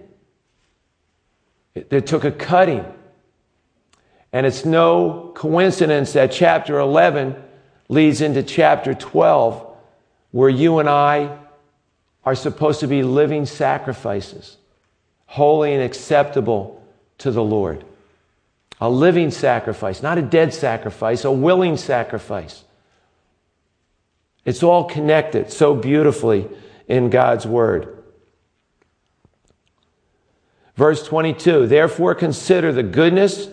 It, 1.74 2.06
took 2.06 2.24
a 2.24 2.32
cutting. 2.32 2.86
And 4.32 4.45
it's 4.45 4.63
no 4.63 5.32
coincidence 5.34 6.13
that 6.13 6.32
chapter 6.32 6.78
11 6.78 7.36
leads 7.89 8.21
into 8.21 8.43
chapter 8.43 8.93
12, 8.93 9.65
where 10.30 10.52
you 10.52 10.78
and 10.78 10.88
I 10.88 11.36
are 12.24 12.36
supposed 12.36 12.82
to 12.82 12.88
be 12.88 13.02
living 13.02 13.47
sacrifices, 13.47 14.58
holy 15.26 15.74
and 15.74 15.82
acceptable 15.82 16.86
to 17.17 17.32
the 17.32 17.43
Lord. 17.43 17.84
A 18.80 18.88
living 18.88 19.32
sacrifice, 19.32 20.04
not 20.04 20.19
a 20.19 20.21
dead 20.21 20.54
sacrifice, 20.54 21.26
a 21.26 21.32
willing 21.32 21.76
sacrifice. 21.76 22.63
It's 24.45 24.63
all 24.63 24.86
connected 24.86 25.51
so 25.51 25.75
beautifully 25.75 26.47
in 26.88 27.10
God's 27.10 27.45
Word. 27.45 28.04
Verse 30.75 31.06
22 31.06 31.67
Therefore 31.67 32.15
consider 32.15 32.71
the 32.71 32.84
goodness 32.84 33.49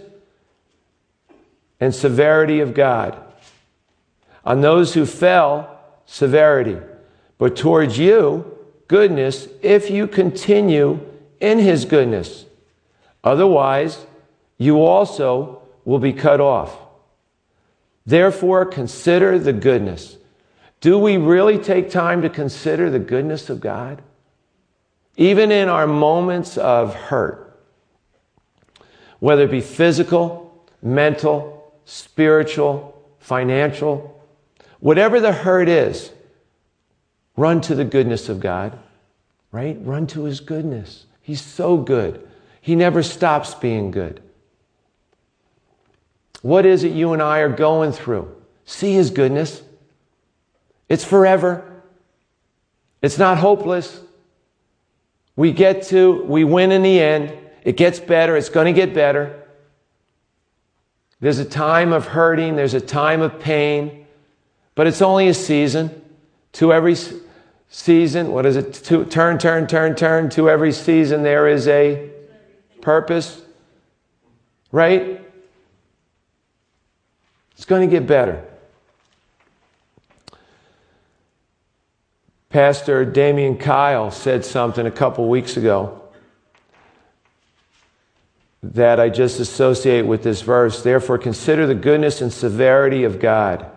and 1.80 1.94
severity 1.94 2.60
of 2.60 2.74
God. 2.74 3.16
On 4.44 4.60
those 4.60 4.94
who 4.94 5.04
fell, 5.04 5.78
severity. 6.06 6.78
But 7.36 7.54
towards 7.54 7.98
you, 7.98 8.58
goodness, 8.88 9.46
if 9.62 9.90
you 9.90 10.06
continue 10.06 11.00
in 11.40 11.58
his 11.58 11.84
goodness. 11.84 12.46
Otherwise, 13.22 14.06
you 14.56 14.80
also 14.82 15.62
will 15.84 15.98
be 15.98 16.12
cut 16.12 16.40
off. 16.40 16.76
Therefore, 18.06 18.64
consider 18.64 19.38
the 19.38 19.52
goodness 19.52 20.16
do 20.80 20.98
we 20.98 21.16
really 21.16 21.58
take 21.58 21.90
time 21.90 22.22
to 22.22 22.28
consider 22.28 22.90
the 22.90 22.98
goodness 22.98 23.50
of 23.50 23.60
God? 23.60 24.02
Even 25.16 25.50
in 25.50 25.68
our 25.68 25.86
moments 25.86 26.56
of 26.56 26.94
hurt, 26.94 27.60
whether 29.18 29.42
it 29.44 29.50
be 29.50 29.60
physical, 29.60 30.64
mental, 30.80 31.74
spiritual, 31.84 33.02
financial, 33.18 34.24
whatever 34.78 35.18
the 35.18 35.32
hurt 35.32 35.68
is, 35.68 36.12
run 37.36 37.60
to 37.62 37.74
the 37.74 37.84
goodness 37.84 38.28
of 38.28 38.38
God, 38.38 38.78
right? 39.50 39.76
Run 39.80 40.06
to 40.08 40.24
His 40.24 40.38
goodness. 40.38 41.06
He's 41.20 41.42
so 41.42 41.76
good. 41.76 42.26
He 42.60 42.76
never 42.76 43.02
stops 43.02 43.54
being 43.54 43.90
good. 43.90 44.22
What 46.42 46.64
is 46.64 46.84
it 46.84 46.92
you 46.92 47.12
and 47.12 47.20
I 47.20 47.40
are 47.40 47.48
going 47.48 47.90
through? 47.90 48.34
See 48.64 48.92
His 48.92 49.10
goodness. 49.10 49.62
It's 50.88 51.04
forever. 51.04 51.82
It's 53.02 53.18
not 53.18 53.38
hopeless. 53.38 54.00
We 55.36 55.52
get 55.52 55.84
to, 55.84 56.24
we 56.24 56.44
win 56.44 56.72
in 56.72 56.82
the 56.82 56.98
end. 57.00 57.36
It 57.62 57.76
gets 57.76 58.00
better. 58.00 58.36
It's 58.36 58.48
going 58.48 58.66
to 58.66 58.72
get 58.72 58.94
better. 58.94 59.44
There's 61.20 61.38
a 61.38 61.44
time 61.44 61.92
of 61.92 62.06
hurting. 62.06 62.56
There's 62.56 62.74
a 62.74 62.80
time 62.80 63.20
of 63.20 63.38
pain. 63.38 64.06
But 64.74 64.86
it's 64.86 65.02
only 65.02 65.28
a 65.28 65.34
season. 65.34 66.02
To 66.52 66.72
every 66.72 66.96
season, 67.68 68.32
what 68.32 68.46
is 68.46 68.56
it? 68.56 68.72
To, 68.72 69.04
turn, 69.04 69.38
turn, 69.38 69.66
turn, 69.66 69.94
turn. 69.94 70.30
To 70.30 70.48
every 70.48 70.72
season, 70.72 71.22
there 71.22 71.46
is 71.46 71.68
a 71.68 72.10
purpose. 72.80 73.42
Right? 74.72 75.20
It's 77.52 77.64
going 77.64 77.88
to 77.88 77.94
get 77.94 78.06
better. 78.06 78.47
Pastor 82.50 83.04
Damian 83.04 83.58
Kyle 83.58 84.10
said 84.10 84.44
something 84.44 84.86
a 84.86 84.90
couple 84.90 85.28
weeks 85.28 85.56
ago 85.56 86.02
that 88.62 88.98
I 88.98 89.10
just 89.10 89.38
associate 89.38 90.02
with 90.02 90.22
this 90.22 90.40
verse. 90.40 90.82
Therefore, 90.82 91.18
consider 91.18 91.66
the 91.66 91.74
goodness 91.74 92.20
and 92.20 92.32
severity 92.32 93.04
of 93.04 93.20
God. 93.20 93.70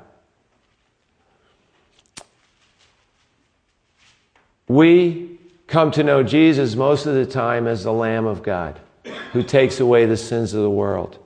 We 4.68 5.38
come 5.68 5.92
to 5.92 6.04
know 6.04 6.24
Jesus 6.24 6.76
most 6.76 7.06
of 7.06 7.14
the 7.14 7.26
time 7.26 7.68
as 7.68 7.84
the 7.84 7.92
Lamb 7.92 8.26
of 8.26 8.42
God 8.42 8.80
who 9.34 9.44
takes 9.44 9.80
away 9.80 10.06
the 10.06 10.18
sins 10.18 10.54
of 10.54 10.62
the 10.62 10.70
world. 10.70 11.20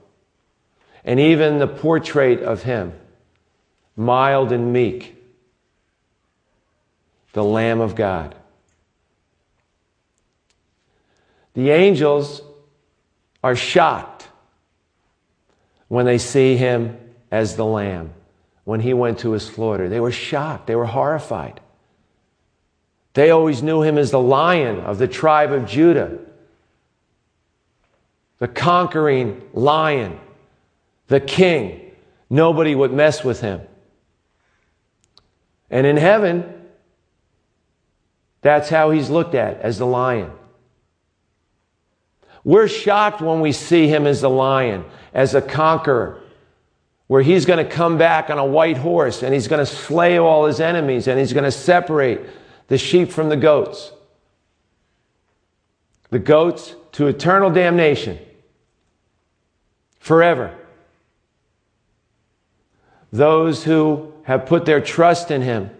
And 1.04 1.20
even 1.20 1.58
the 1.58 1.68
portrait 1.68 2.42
of 2.42 2.64
him, 2.64 2.92
mild 3.96 4.50
and 4.50 4.72
meek, 4.72 5.15
the 7.36 7.44
Lamb 7.44 7.82
of 7.82 7.94
God. 7.94 8.34
The 11.52 11.68
angels 11.68 12.40
are 13.44 13.54
shocked 13.54 14.26
when 15.88 16.06
they 16.06 16.16
see 16.16 16.56
him 16.56 16.98
as 17.30 17.56
the 17.56 17.64
lamb, 17.66 18.14
when 18.64 18.80
he 18.80 18.94
went 18.94 19.18
to 19.18 19.32
his 19.32 19.44
slaughter. 19.44 19.86
They 19.90 20.00
were 20.00 20.12
shocked, 20.12 20.66
they 20.66 20.76
were 20.76 20.86
horrified. 20.86 21.60
They 23.12 23.30
always 23.30 23.62
knew 23.62 23.82
him 23.82 23.98
as 23.98 24.12
the 24.12 24.18
lion 24.18 24.80
of 24.80 24.96
the 24.96 25.06
tribe 25.06 25.52
of 25.52 25.66
Judah, 25.66 26.16
the 28.38 28.48
conquering 28.48 29.46
lion, 29.52 30.18
the 31.08 31.20
king. 31.20 31.92
Nobody 32.30 32.74
would 32.74 32.94
mess 32.94 33.22
with 33.22 33.42
him. 33.42 33.60
And 35.70 35.86
in 35.86 35.98
heaven, 35.98 36.54
that's 38.46 38.68
how 38.68 38.90
he's 38.90 39.10
looked 39.10 39.34
at 39.34 39.60
as 39.60 39.78
the 39.78 39.86
lion. 39.86 40.30
We're 42.44 42.68
shocked 42.68 43.20
when 43.20 43.40
we 43.40 43.50
see 43.50 43.88
him 43.88 44.06
as 44.06 44.20
the 44.20 44.30
lion, 44.30 44.84
as 45.12 45.34
a 45.34 45.42
conqueror, 45.42 46.22
where 47.08 47.22
he's 47.22 47.44
going 47.44 47.64
to 47.64 47.68
come 47.68 47.98
back 47.98 48.30
on 48.30 48.38
a 48.38 48.46
white 48.46 48.76
horse 48.76 49.24
and 49.24 49.34
he's 49.34 49.48
going 49.48 49.64
to 49.64 49.66
slay 49.66 50.18
all 50.18 50.46
his 50.46 50.60
enemies 50.60 51.08
and 51.08 51.18
he's 51.18 51.32
going 51.32 51.44
to 51.44 51.50
separate 51.50 52.20
the 52.68 52.78
sheep 52.78 53.10
from 53.10 53.30
the 53.30 53.36
goats. 53.36 53.90
The 56.10 56.20
goats 56.20 56.76
to 56.92 57.08
eternal 57.08 57.50
damnation 57.50 58.18
forever. 59.98 60.56
Those 63.12 63.64
who 63.64 64.12
have 64.22 64.46
put 64.46 64.66
their 64.66 64.80
trust 64.80 65.32
in 65.32 65.42
him 65.42 65.70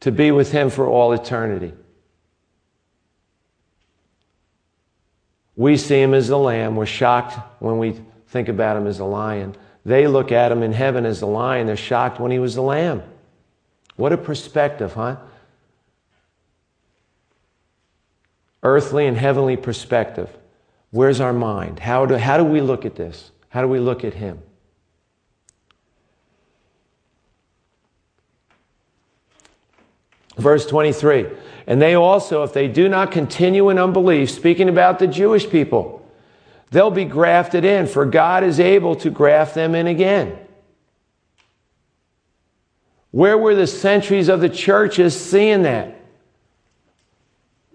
to 0.00 0.10
be 0.10 0.30
with 0.30 0.52
him 0.52 0.70
for 0.70 0.86
all 0.86 1.12
eternity. 1.12 1.74
We 5.60 5.76
see 5.76 6.00
him 6.00 6.14
as 6.14 6.28
the 6.28 6.38
lamb. 6.38 6.74
We're 6.74 6.86
shocked 6.86 7.38
when 7.58 7.76
we 7.76 8.00
think 8.28 8.48
about 8.48 8.78
him 8.78 8.86
as 8.86 8.98
a 8.98 9.04
lion. 9.04 9.54
They 9.84 10.06
look 10.06 10.32
at 10.32 10.50
him 10.50 10.62
in 10.62 10.72
heaven 10.72 11.04
as 11.04 11.20
the 11.20 11.26
lion. 11.26 11.66
They're 11.66 11.76
shocked 11.76 12.18
when 12.18 12.32
he 12.32 12.38
was 12.38 12.54
the 12.54 12.62
lamb. 12.62 13.02
What 13.96 14.10
a 14.10 14.16
perspective, 14.16 14.94
huh? 14.94 15.16
Earthly 18.62 19.06
and 19.06 19.18
heavenly 19.18 19.58
perspective. 19.58 20.30
Where's 20.92 21.20
our 21.20 21.34
mind? 21.34 21.78
How 21.78 22.06
do, 22.06 22.16
how 22.16 22.38
do 22.38 22.44
we 22.44 22.62
look 22.62 22.86
at 22.86 22.94
this? 22.94 23.30
How 23.50 23.60
do 23.60 23.68
we 23.68 23.80
look 23.80 24.02
at 24.02 24.14
him? 24.14 24.42
Verse 30.40 30.66
23 30.66 31.26
And 31.66 31.80
they 31.80 31.94
also, 31.94 32.42
if 32.42 32.52
they 32.52 32.66
do 32.66 32.88
not 32.88 33.12
continue 33.12 33.68
in 33.68 33.78
unbelief, 33.78 34.30
speaking 34.30 34.68
about 34.68 34.98
the 34.98 35.06
Jewish 35.06 35.48
people, 35.48 36.04
they'll 36.70 36.90
be 36.90 37.04
grafted 37.04 37.64
in, 37.64 37.86
for 37.86 38.06
God 38.06 38.42
is 38.42 38.58
able 38.58 38.96
to 38.96 39.10
graft 39.10 39.54
them 39.54 39.74
in 39.74 39.86
again. 39.86 40.38
Where 43.10 43.36
were 43.36 43.54
the 43.54 43.66
centuries 43.66 44.28
of 44.28 44.40
the 44.40 44.48
churches 44.48 45.20
seeing 45.20 45.62
that? 45.62 45.96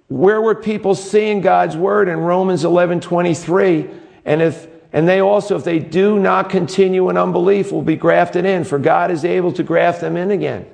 Where 0.07 0.41
were 0.41 0.55
people 0.55 0.95
seeing 0.95 1.41
God's 1.41 1.75
word 1.75 2.07
in 2.07 2.19
Romans 2.19 2.63
11 2.63 3.01
23? 3.01 3.89
And 4.23 4.41
if 4.41 4.67
and 4.93 5.09
they 5.09 5.19
also, 5.19 5.57
if 5.57 5.65
they 5.65 5.79
do 5.79 6.17
not 6.19 6.49
continue 6.49 7.09
in 7.09 7.17
unbelief, 7.17 7.69
will 7.69 7.81
be 7.81 7.97
grafted 7.97 8.45
in, 8.45 8.63
for 8.63 8.79
God 8.79 9.11
is 9.11 9.25
able 9.25 9.51
to 9.51 9.61
graft 9.61 9.99
them 9.99 10.15
in 10.15 10.31
again. 10.31 10.65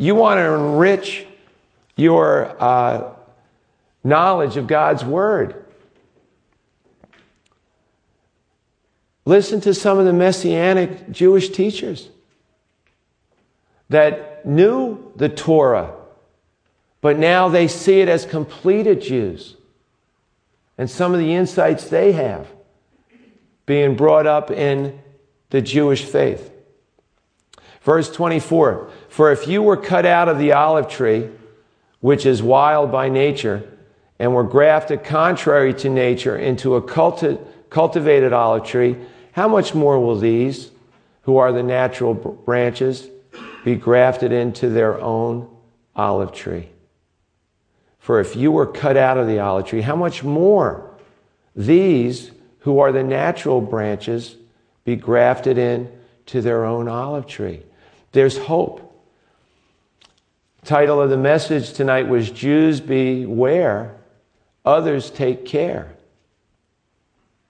You 0.00 0.14
want 0.14 0.38
to 0.38 0.54
enrich 0.54 1.26
your 1.96 2.56
uh, 2.62 3.14
knowledge 4.04 4.56
of 4.56 4.68
God's 4.68 5.04
Word. 5.04 5.64
Listen 9.24 9.60
to 9.62 9.74
some 9.74 9.98
of 9.98 10.04
the 10.04 10.12
Messianic 10.12 11.10
Jewish 11.10 11.48
teachers 11.48 12.10
that 13.88 14.46
knew 14.46 15.12
the 15.16 15.28
Torah, 15.28 15.92
but 17.00 17.18
now 17.18 17.48
they 17.48 17.66
see 17.66 18.00
it 18.00 18.08
as 18.08 18.24
completed 18.24 19.02
Jews. 19.02 19.56
And 20.78 20.88
some 20.88 21.12
of 21.12 21.18
the 21.18 21.34
insights 21.34 21.88
they 21.88 22.12
have 22.12 22.46
being 23.66 23.96
brought 23.96 24.28
up 24.28 24.52
in 24.52 25.00
the 25.50 25.60
Jewish 25.60 26.04
faith. 26.04 26.52
Verse 27.82 28.10
24 28.12 28.92
For 29.08 29.32
if 29.32 29.48
you 29.48 29.62
were 29.62 29.76
cut 29.76 30.06
out 30.06 30.28
of 30.28 30.38
the 30.38 30.52
olive 30.52 30.88
tree, 30.88 31.28
which 32.00 32.26
is 32.26 32.42
wild 32.42 32.92
by 32.92 33.08
nature, 33.08 33.68
and 34.18 34.34
were 34.34 34.44
grafted 34.44 35.04
contrary 35.04 35.72
to 35.74 35.88
nature 35.88 36.36
into 36.36 36.76
a 36.76 36.82
culti- 36.82 37.38
cultivated 37.70 38.32
olive 38.32 38.64
tree, 38.64 38.96
how 39.32 39.48
much 39.48 39.74
more 39.74 39.98
will 40.00 40.18
these, 40.18 40.70
who 41.22 41.36
are 41.36 41.52
the 41.52 41.62
natural 41.62 42.14
branches, 42.14 43.08
be 43.64 43.76
grafted 43.76 44.32
into 44.32 44.68
their 44.68 45.00
own 45.00 45.48
olive 45.94 46.32
tree? 46.32 46.68
For 47.98 48.20
if 48.20 48.36
you 48.36 48.50
were 48.50 48.66
cut 48.66 48.96
out 48.96 49.18
of 49.18 49.26
the 49.26 49.38
olive 49.38 49.66
tree, 49.66 49.82
how 49.82 49.96
much 49.96 50.24
more 50.24 50.90
these, 51.54 52.30
who 52.60 52.78
are 52.78 52.92
the 52.92 53.02
natural 53.02 53.60
branches, 53.60 54.36
be 54.84 54.96
grafted 54.96 55.58
in 55.58 55.90
to 56.26 56.40
their 56.40 56.64
own 56.64 56.88
olive 56.88 57.26
tree? 57.26 57.62
There's 58.12 58.38
hope. 58.38 58.87
Title 60.68 61.00
of 61.00 61.08
the 61.08 61.16
message 61.16 61.72
tonight 61.72 62.08
was 62.08 62.30
Jews 62.30 62.78
beware, 62.78 63.96
others 64.66 65.10
take 65.10 65.46
care. 65.46 65.96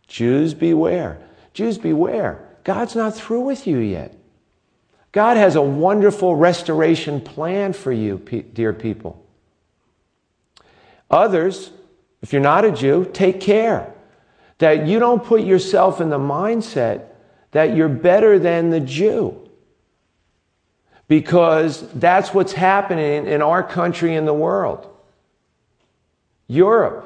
Jews 0.07 0.55
beware. 0.55 1.19
Jews 1.53 1.79
beware. 1.79 2.39
God's 2.63 2.95
not 2.95 3.17
through 3.17 3.41
with 3.41 3.67
you 3.67 3.79
yet. 3.79 4.15
God 5.11 5.37
has 5.37 5.57
a 5.57 5.61
wonderful 5.61 6.37
restoration 6.37 7.21
plan 7.21 7.73
for 7.73 7.91
you, 7.91 8.19
dear 8.55 8.73
people. 8.73 9.27
Others, 11.11 11.73
if 12.23 12.33
you're 12.33 12.41
not 12.41 12.65
a 12.65 12.71
Jew, 12.71 13.11
take 13.13 13.41
care 13.41 13.93
that 14.59 14.87
you 14.87 15.01
don't 15.01 15.25
put 15.25 15.43
yourself 15.43 16.01
in 16.01 16.09
the 16.09 16.21
mindset 16.21 17.07
that 17.51 17.75
you're 17.75 17.89
better 17.89 18.39
than 18.39 18.71
the 18.71 18.79
Jew 18.79 19.48
because 21.09 21.91
that's 21.95 22.35
what's 22.35 22.53
happening 22.53 23.27
in 23.27 23.43
our 23.43 23.63
country 23.63 24.15
and 24.15 24.29
the 24.29 24.35
world. 24.35 24.87
Europe, 26.47 27.05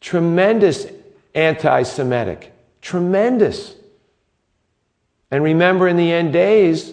tremendous 0.00 0.86
anti 1.34 1.82
Semitic, 1.82 2.52
tremendous. 2.80 3.74
And 5.30 5.42
remember, 5.42 5.88
in 5.88 5.96
the 5.96 6.12
end 6.12 6.32
days, 6.32 6.92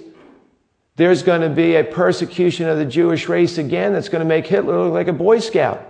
there's 0.96 1.24
going 1.24 1.42
to 1.42 1.50
be 1.50 1.76
a 1.76 1.84
persecution 1.84 2.68
of 2.68 2.78
the 2.78 2.86
Jewish 2.86 3.30
race 3.30 3.58
again 3.58 3.94
that's 3.94 4.10
going 4.10 4.24
to 4.24 4.28
make 4.28 4.48
Hitler 4.48 4.78
look 4.84 4.94
like 4.94 5.08
a 5.08 5.14
Boy 5.14 5.40
Scout. 5.40 5.88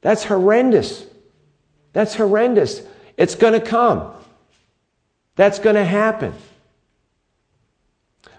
That's 0.00 0.24
horrendous. 0.24 1.04
That's 1.92 2.14
horrendous. 2.14 2.82
It's 3.16 3.34
going 3.34 3.52
to 3.52 3.60
come. 3.60 4.12
That's 5.36 5.58
going 5.58 5.76
to 5.76 5.84
happen. 5.84 6.32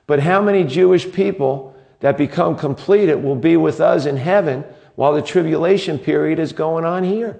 But 0.07 0.19
how 0.19 0.41
many 0.41 0.63
Jewish 0.63 1.11
people 1.11 1.75
that 1.99 2.17
become 2.17 2.57
completed 2.57 3.15
will 3.15 3.35
be 3.35 3.57
with 3.57 3.79
us 3.79 4.05
in 4.05 4.17
heaven 4.17 4.63
while 4.95 5.13
the 5.13 5.21
tribulation 5.21 5.97
period 5.97 6.39
is 6.39 6.53
going 6.53 6.85
on 6.85 7.03
here? 7.03 7.39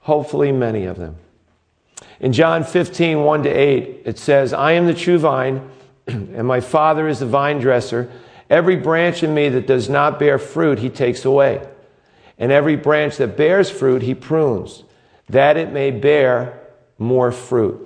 Hopefully, 0.00 0.52
many 0.52 0.84
of 0.84 0.96
them. 0.96 1.16
In 2.20 2.32
John 2.32 2.64
15, 2.64 3.24
1 3.24 3.42
to 3.42 3.48
8, 3.48 4.02
it 4.04 4.18
says, 4.18 4.52
I 4.52 4.72
am 4.72 4.86
the 4.86 4.94
true 4.94 5.18
vine, 5.18 5.68
and 6.06 6.46
my 6.46 6.60
Father 6.60 7.08
is 7.08 7.18
the 7.18 7.26
vine 7.26 7.58
dresser. 7.58 8.10
Every 8.48 8.76
branch 8.76 9.22
in 9.22 9.34
me 9.34 9.48
that 9.48 9.66
does 9.66 9.88
not 9.88 10.18
bear 10.18 10.38
fruit, 10.38 10.78
he 10.78 10.88
takes 10.88 11.24
away. 11.24 11.66
And 12.38 12.52
every 12.52 12.76
branch 12.76 13.16
that 13.16 13.36
bears 13.36 13.70
fruit, 13.70 14.02
he 14.02 14.14
prunes, 14.14 14.84
that 15.28 15.56
it 15.56 15.72
may 15.72 15.90
bear 15.90 16.60
more 16.98 17.32
fruit. 17.32 17.82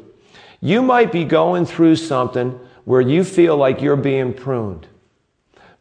You 0.60 0.82
might 0.82 1.10
be 1.10 1.24
going 1.24 1.64
through 1.64 1.96
something 1.96 2.58
where 2.84 3.00
you 3.00 3.24
feel 3.24 3.56
like 3.56 3.80
you're 3.80 3.96
being 3.96 4.32
pruned. 4.32 4.86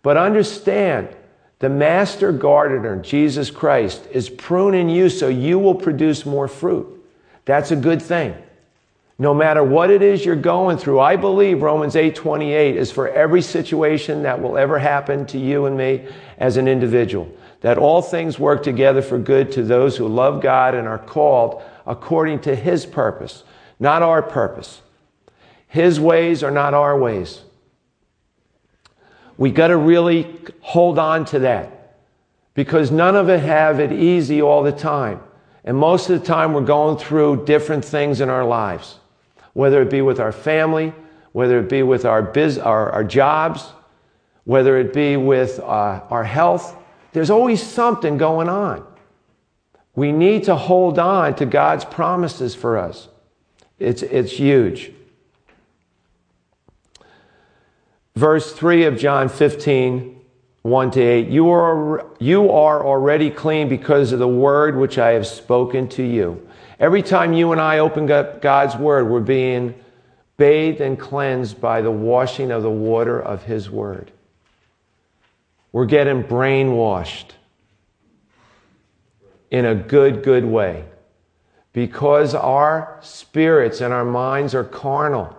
But 0.01 0.17
understand, 0.17 1.09
the 1.59 1.69
master 1.69 2.31
gardener, 2.31 2.97
Jesus 3.01 3.51
Christ, 3.51 4.07
is 4.11 4.29
pruning 4.29 4.89
you 4.89 5.09
so 5.09 5.27
you 5.27 5.59
will 5.59 5.75
produce 5.75 6.25
more 6.25 6.47
fruit. 6.47 6.87
That's 7.45 7.71
a 7.71 7.75
good 7.75 8.01
thing. 8.01 8.35
No 9.21 9.33
matter 9.33 9.61
what 9.61 9.89
it 9.89 10.01
is 10.01 10.23
you're 10.23 10.37
going 10.37 10.77
through, 10.77 11.01
I 11.01 11.17
believe 11.17 11.61
Romans 11.61 11.97
8:28 11.97 12.77
is 12.77 12.89
for 12.89 13.09
every 13.09 13.41
situation 13.41 14.23
that 14.23 14.41
will 14.41 14.57
ever 14.57 14.79
happen 14.79 15.25
to 15.25 15.37
you 15.37 15.65
and 15.65 15.75
me 15.75 16.05
as 16.37 16.55
an 16.55 16.69
individual. 16.69 17.27
That 17.59 17.77
all 17.77 18.01
things 18.01 18.39
work 18.39 18.63
together 18.63 19.01
for 19.01 19.17
good 19.17 19.51
to 19.51 19.63
those 19.63 19.97
who 19.97 20.07
love 20.07 20.41
God 20.41 20.73
and 20.73 20.87
are 20.87 20.97
called 20.97 21.61
according 21.85 22.39
to 22.39 22.55
his 22.55 22.85
purpose, 22.85 23.43
not 23.77 24.01
our 24.01 24.21
purpose. 24.21 24.81
His 25.69 25.99
ways 25.99 26.43
are 26.43 26.51
not 26.51 26.73
our 26.73 26.97
ways. 26.97 27.41
We 29.37 29.51
got 29.51 29.67
to 29.67 29.77
really 29.77 30.35
hold 30.59 30.99
on 30.99 31.23
to 31.25 31.39
that 31.39 31.95
because 32.55 32.91
none 32.91 33.15
of 33.15 33.29
us 33.29 33.41
have 33.41 33.79
it 33.79 33.93
easy 33.93 34.41
all 34.41 34.63
the 34.63 34.71
time. 34.71 35.21
And 35.63 35.77
most 35.77 36.09
of 36.09 36.19
the 36.19 36.25
time, 36.25 36.53
we're 36.53 36.61
going 36.61 36.97
through 36.97 37.45
different 37.45 37.85
things 37.85 38.19
in 38.19 38.29
our 38.29 38.43
lives, 38.43 38.97
whether 39.53 39.81
it 39.81 39.91
be 39.91 40.01
with 40.01 40.19
our 40.19 40.31
family, 40.31 40.91
whether 41.33 41.59
it 41.59 41.69
be 41.69 41.83
with 41.83 42.03
our, 42.03 42.23
biz, 42.23 42.57
our, 42.57 42.91
our 42.91 43.03
jobs, 43.03 43.71
whether 44.45 44.77
it 44.79 44.91
be 44.91 45.17
with 45.17 45.59
uh, 45.59 46.01
our 46.09 46.23
health. 46.23 46.75
There's 47.13 47.29
always 47.29 47.61
something 47.61 48.17
going 48.17 48.49
on. 48.49 48.85
We 49.95 50.11
need 50.11 50.45
to 50.45 50.55
hold 50.55 50.97
on 50.97 51.35
to 51.35 51.45
God's 51.45 51.85
promises 51.85 52.55
for 52.55 52.77
us. 52.77 53.07
It's, 53.77 54.01
it's 54.01 54.31
huge. 54.31 54.91
Verse 58.19 58.51
3 58.51 58.83
of 58.83 58.97
John 58.97 59.29
15 59.29 60.19
1 60.63 60.91
to 60.91 61.01
8 61.01 61.29
you 61.29 61.49
are, 61.49 62.05
you 62.19 62.51
are 62.51 62.85
already 62.85 63.29
clean 63.29 63.69
because 63.69 64.11
of 64.11 64.19
the 64.19 64.27
word 64.27 64.75
which 64.75 64.97
I 64.97 65.11
have 65.11 65.25
spoken 65.25 65.87
to 65.87 66.03
you. 66.03 66.45
Every 66.81 67.01
time 67.01 67.31
you 67.31 67.53
and 67.53 67.61
I 67.61 67.79
open 67.79 68.11
up 68.11 68.41
God's 68.41 68.75
word, 68.75 69.07
we're 69.07 69.21
being 69.21 69.73
bathed 70.35 70.81
and 70.81 70.99
cleansed 70.99 71.61
by 71.61 71.79
the 71.79 71.91
washing 71.91 72.51
of 72.51 72.61
the 72.61 72.69
water 72.69 73.21
of 73.21 73.43
His 73.43 73.69
word. 73.69 74.11
We're 75.71 75.85
getting 75.85 76.21
brainwashed 76.21 77.31
in 79.49 79.63
a 79.63 79.75
good, 79.75 80.23
good 80.23 80.43
way 80.43 80.83
because 81.71 82.35
our 82.35 82.97
spirits 82.99 83.79
and 83.79 83.93
our 83.93 84.03
minds 84.03 84.53
are 84.53 84.65
carnal. 84.65 85.38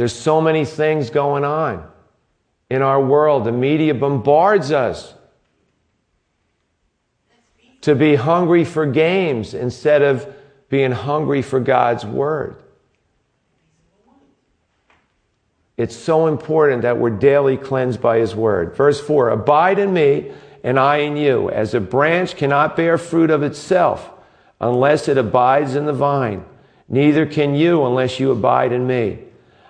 There's 0.00 0.14
so 0.14 0.40
many 0.40 0.64
things 0.64 1.10
going 1.10 1.44
on 1.44 1.86
in 2.70 2.80
our 2.80 3.04
world. 3.04 3.44
The 3.44 3.52
media 3.52 3.92
bombards 3.92 4.72
us 4.72 5.12
to 7.82 7.94
be 7.94 8.14
hungry 8.14 8.64
for 8.64 8.86
games 8.86 9.52
instead 9.52 10.00
of 10.00 10.26
being 10.70 10.90
hungry 10.90 11.42
for 11.42 11.60
God's 11.60 12.06
Word. 12.06 12.56
It's 15.76 15.96
so 15.96 16.28
important 16.28 16.80
that 16.80 16.96
we're 16.96 17.10
daily 17.10 17.58
cleansed 17.58 18.00
by 18.00 18.20
His 18.20 18.34
Word. 18.34 18.74
Verse 18.74 18.98
4 19.02 19.28
Abide 19.28 19.78
in 19.78 19.92
me, 19.92 20.32
and 20.64 20.78
I 20.78 21.00
in 21.00 21.18
you, 21.18 21.50
as 21.50 21.74
a 21.74 21.80
branch 21.80 22.36
cannot 22.36 22.74
bear 22.74 22.96
fruit 22.96 23.28
of 23.28 23.42
itself 23.42 24.08
unless 24.62 25.08
it 25.08 25.18
abides 25.18 25.74
in 25.74 25.84
the 25.84 25.92
vine. 25.92 26.46
Neither 26.88 27.26
can 27.26 27.54
you 27.54 27.84
unless 27.84 28.18
you 28.18 28.30
abide 28.30 28.72
in 28.72 28.86
me. 28.86 29.24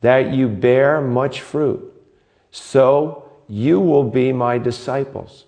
that 0.00 0.32
you 0.32 0.48
bear 0.48 1.00
much 1.00 1.40
fruit. 1.40 1.92
So 2.50 3.30
you 3.48 3.80
will 3.80 4.04
be 4.04 4.32
my 4.32 4.58
disciples. 4.58 5.44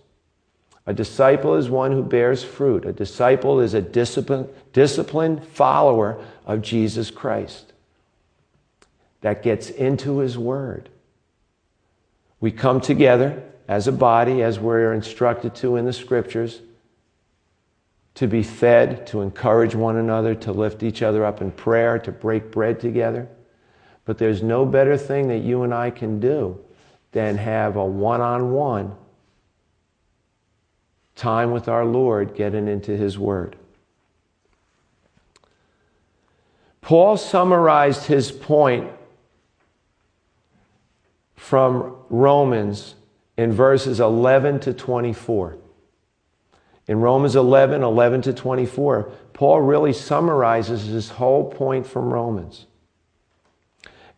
A 0.86 0.92
disciple 0.92 1.54
is 1.54 1.70
one 1.70 1.92
who 1.92 2.02
bears 2.02 2.42
fruit. 2.42 2.84
A 2.84 2.92
disciple 2.92 3.60
is 3.60 3.74
a 3.74 3.80
discipline, 3.80 4.48
disciplined 4.72 5.44
follower 5.44 6.22
of 6.44 6.60
Jesus 6.60 7.10
Christ 7.10 7.72
that 9.20 9.42
gets 9.42 9.70
into 9.70 10.18
his 10.18 10.36
word. 10.36 10.88
We 12.40 12.50
come 12.50 12.80
together 12.80 13.42
as 13.68 13.86
a 13.86 13.92
body, 13.92 14.42
as 14.42 14.58
we're 14.58 14.92
instructed 14.92 15.54
to 15.56 15.76
in 15.76 15.84
the 15.84 15.92
scriptures, 15.92 16.60
to 18.16 18.26
be 18.26 18.42
fed, 18.42 19.06
to 19.06 19.22
encourage 19.22 19.76
one 19.76 19.96
another, 19.96 20.34
to 20.34 20.52
lift 20.52 20.82
each 20.82 21.02
other 21.02 21.24
up 21.24 21.40
in 21.40 21.52
prayer, 21.52 21.98
to 22.00 22.10
break 22.10 22.50
bread 22.50 22.80
together. 22.80 23.28
But 24.04 24.18
there's 24.18 24.42
no 24.42 24.64
better 24.66 24.96
thing 24.96 25.28
that 25.28 25.38
you 25.38 25.62
and 25.62 25.72
I 25.72 25.90
can 25.90 26.18
do 26.20 26.58
than 27.12 27.36
have 27.36 27.76
a 27.76 27.84
one 27.84 28.20
on 28.20 28.52
one 28.52 28.96
time 31.14 31.50
with 31.52 31.68
our 31.68 31.84
Lord 31.84 32.34
getting 32.34 32.66
into 32.66 32.96
His 32.96 33.18
Word. 33.18 33.56
Paul 36.82 37.16
summarized 37.16 38.06
his 38.06 38.32
point 38.32 38.90
from 41.36 41.96
Romans 42.10 42.96
in 43.36 43.52
verses 43.52 44.00
11 44.00 44.60
to 44.60 44.74
24. 44.74 45.58
In 46.88 47.00
Romans 47.00 47.36
11, 47.36 47.82
11 47.82 48.22
to 48.22 48.32
24, 48.32 49.10
Paul 49.32 49.60
really 49.62 49.92
summarizes 49.92 50.86
his 50.86 51.08
whole 51.10 51.50
point 51.50 51.86
from 51.86 52.12
Romans. 52.12 52.66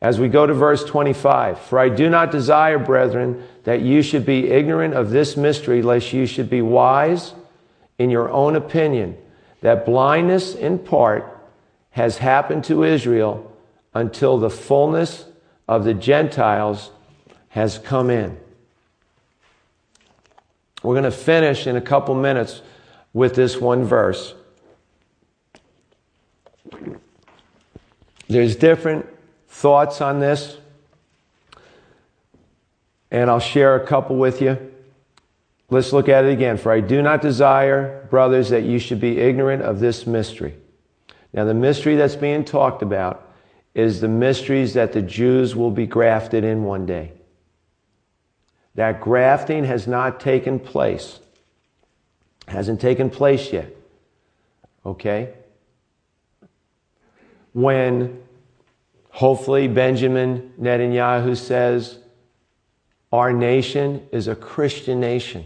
As 0.04 0.20
we 0.20 0.28
go 0.28 0.44
to 0.44 0.52
verse 0.52 0.84
25, 0.84 1.58
for 1.60 1.78
I 1.78 1.88
do 1.88 2.10
not 2.10 2.30
desire, 2.30 2.78
brethren, 2.78 3.42
that 3.62 3.80
you 3.80 4.02
should 4.02 4.26
be 4.26 4.50
ignorant 4.50 4.92
of 4.92 5.08
this 5.08 5.34
mystery, 5.34 5.80
lest 5.80 6.12
you 6.12 6.26
should 6.26 6.50
be 6.50 6.60
wise 6.60 7.32
in 7.98 8.10
your 8.10 8.28
own 8.28 8.54
opinion, 8.54 9.16
that 9.62 9.86
blindness 9.86 10.54
in 10.54 10.78
part 10.78 11.48
has 11.92 12.18
happened 12.18 12.64
to 12.64 12.84
Israel 12.84 13.50
until 13.94 14.36
the 14.36 14.50
fullness 14.50 15.24
of 15.66 15.84
the 15.84 15.94
Gentiles 15.94 16.90
has 17.48 17.78
come 17.78 18.10
in. 18.10 18.36
We're 20.82 21.00
going 21.00 21.04
to 21.04 21.10
finish 21.10 21.66
in 21.66 21.76
a 21.76 21.80
couple 21.80 22.14
minutes 22.14 22.60
with 23.14 23.34
this 23.34 23.56
one 23.56 23.84
verse. 23.84 24.34
There's 28.28 28.54
different 28.54 29.06
thoughts 29.54 30.00
on 30.00 30.18
this, 30.18 30.58
and 33.10 33.30
I'll 33.30 33.38
share 33.38 33.76
a 33.76 33.86
couple 33.86 34.16
with 34.16 34.42
you. 34.42 34.58
Let's 35.70 35.92
look 35.92 36.08
at 36.08 36.24
it 36.24 36.32
again. 36.32 36.58
For 36.58 36.72
I 36.72 36.80
do 36.80 37.00
not 37.00 37.22
desire, 37.22 38.06
brothers, 38.10 38.50
that 38.50 38.64
you 38.64 38.80
should 38.80 39.00
be 39.00 39.18
ignorant 39.18 39.62
of 39.62 39.78
this 39.78 40.06
mystery. 40.06 40.56
Now, 41.32 41.44
the 41.44 41.54
mystery 41.54 41.94
that's 41.94 42.16
being 42.16 42.44
talked 42.44 42.82
about 42.82 43.32
is 43.74 44.00
the 44.00 44.08
mysteries 44.08 44.74
that 44.74 44.92
the 44.92 45.02
Jews 45.02 45.54
will 45.54 45.70
be 45.70 45.86
grafted 45.86 46.42
in 46.42 46.64
one 46.64 46.84
day. 46.84 47.12
That 48.74 49.00
grafting 49.00 49.64
has 49.64 49.86
not 49.86 50.18
taken 50.18 50.58
place, 50.58 51.20
hasn't 52.48 52.80
taken 52.80 53.08
place 53.08 53.52
yet. 53.52 53.72
Okay? 54.84 55.32
When 57.52 58.20
Hopefully, 59.14 59.68
Benjamin 59.68 60.52
Netanyahu 60.60 61.36
says, 61.36 61.98
Our 63.12 63.32
nation 63.32 64.08
is 64.10 64.26
a 64.26 64.34
Christian 64.34 64.98
nation. 64.98 65.44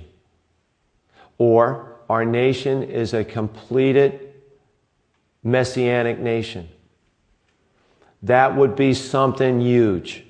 Or, 1.37 1.99
Our 2.09 2.25
nation 2.25 2.83
is 2.83 3.13
a 3.13 3.25
completed 3.25 4.33
messianic 5.43 6.19
nation. 6.19 6.71
That 8.23 8.57
would 8.57 8.75
be 8.75 8.95
something 8.95 9.61
huge. 9.61 10.25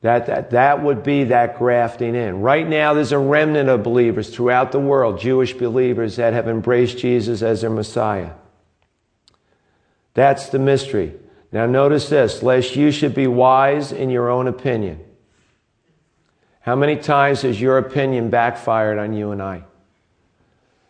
That, 0.00 0.26
that, 0.26 0.50
that 0.50 0.82
would 0.82 1.04
be 1.04 1.22
that 1.24 1.56
grafting 1.60 2.16
in. 2.16 2.40
Right 2.40 2.68
now, 2.68 2.94
there's 2.94 3.12
a 3.12 3.18
remnant 3.20 3.68
of 3.68 3.84
believers 3.84 4.34
throughout 4.34 4.72
the 4.72 4.80
world, 4.80 5.20
Jewish 5.20 5.52
believers 5.52 6.16
that 6.16 6.32
have 6.32 6.48
embraced 6.48 6.98
Jesus 6.98 7.40
as 7.40 7.60
their 7.60 7.70
Messiah. 7.70 8.32
That's 10.14 10.48
the 10.48 10.58
mystery. 10.58 11.20
Now, 11.54 11.66
notice 11.66 12.08
this 12.08 12.42
lest 12.42 12.74
you 12.74 12.90
should 12.90 13.14
be 13.14 13.28
wise 13.28 13.92
in 13.92 14.10
your 14.10 14.28
own 14.28 14.48
opinion. 14.48 14.98
How 16.62 16.74
many 16.74 16.96
times 16.96 17.42
has 17.42 17.60
your 17.60 17.78
opinion 17.78 18.28
backfired 18.28 18.98
on 18.98 19.12
you 19.12 19.30
and 19.30 19.40
I? 19.40 19.62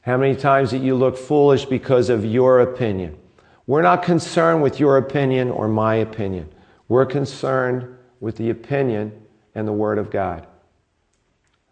How 0.01 0.17
many 0.17 0.35
times 0.35 0.71
that 0.71 0.79
you 0.79 0.95
look 0.95 1.19
foolish 1.19 1.67
because 1.67 2.09
of 2.09 2.25
your 2.25 2.61
opinion? 2.61 3.19
We're 3.67 3.83
not 3.83 4.05
concerned 4.05 4.63
with 4.63 4.81
your 4.81 4.97
opinion 4.97 5.51
or 5.51 5.69
my 5.69 5.97
opinion. 5.97 6.49
We're 6.89 7.05
concerned 7.05 7.99
with 8.21 8.39
the 8.39 8.49
opinion 8.49 9.13
and 9.55 9.69
the 9.69 9.73
Word 9.73 9.99
of 9.99 10.11
God, 10.11 10.47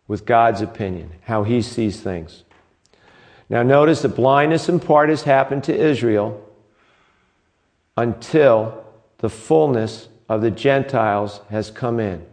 with 0.07 0.27
God's 0.27 0.61
opinion, 0.61 1.13
how 1.23 1.45
He 1.45 1.63
sees 1.63 2.03
things. 2.03 2.45
Now, 3.49 3.63
notice 3.63 4.03
the 4.03 4.11
blindness 4.11 4.69
in 4.69 4.81
part 4.81 5.09
has 5.09 5.23
happened 5.23 5.65
to 5.65 5.75
Israel 5.75 6.47
until 7.97 8.82
the 9.23 9.31
fullness 9.31 10.09
of 10.29 10.43
the 10.43 10.51
Gentiles 10.51 11.41
has 11.49 11.71
come 11.71 12.01
in. 12.01 12.27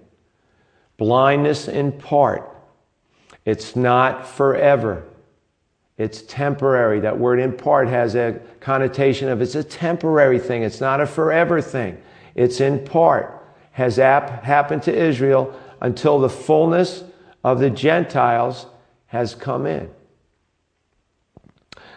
Blindness 0.97 1.67
in 1.67 1.93
part. 1.93 2.57
It's 3.45 3.75
not 3.75 4.27
forever. 4.27 5.05
It's 5.97 6.23
temporary. 6.23 6.99
That 6.99 7.19
word 7.19 7.39
in 7.39 7.55
part 7.55 7.87
has 7.89 8.15
a 8.15 8.41
connotation 8.59 9.29
of 9.29 9.39
it's 9.41 9.55
a 9.55 9.63
temporary 9.63 10.39
thing. 10.39 10.63
It's 10.63 10.81
not 10.81 10.99
a 10.99 11.05
forever 11.05 11.61
thing. 11.61 12.01
It's 12.35 12.59
in 12.59 12.83
part. 12.83 13.35
Has 13.71 13.99
ap- 13.99 14.43
happened 14.43 14.83
to 14.83 14.93
Israel 14.93 15.57
until 15.81 16.19
the 16.19 16.29
fullness 16.29 17.03
of 17.43 17.59
the 17.59 17.69
Gentiles 17.69 18.65
has 19.07 19.35
come 19.35 19.67
in. 19.67 19.89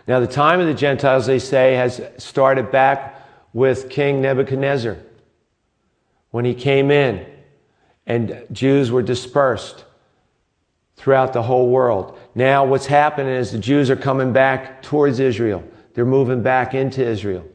Now, 0.07 0.21
the 0.21 0.27
time 0.27 0.61
of 0.61 0.67
the 0.67 0.75
Gentiles, 0.75 1.27
they 1.27 1.39
say, 1.39 1.75
has 1.77 2.03
started 2.19 2.71
back 2.71 3.22
with 3.53 3.91
King 3.91 4.21
Nebuchadnezzar 4.21 4.99
when 6.31 6.45
he 6.45 6.55
came 6.55 6.91
in 6.91 7.27
and 8.07 8.45
Jews 8.51 8.91
were 8.91 9.03
dispersed 9.03 9.85
throughout 10.97 11.33
the 11.33 11.43
whole 11.43 11.69
world. 11.69 12.19
Now, 12.35 12.65
what's 12.65 12.87
happening 12.87 13.35
is 13.35 13.53
the 13.53 13.59
Jews 13.59 13.91
are 13.91 13.97
coming 13.97 14.33
back 14.33 14.83
towards 14.83 15.21
Israel, 15.21 15.65
they're 15.95 16.05
moving 16.05 16.43
back 16.43 16.75
into 16.75 17.05
Israel. 17.05 17.47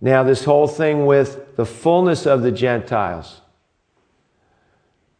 Now, 0.00 0.22
this 0.22 0.44
whole 0.44 0.66
thing 0.66 1.04
with 1.04 1.56
the 1.56 1.66
fullness 1.66 2.26
of 2.26 2.42
the 2.42 2.52
Gentiles. 2.52 3.42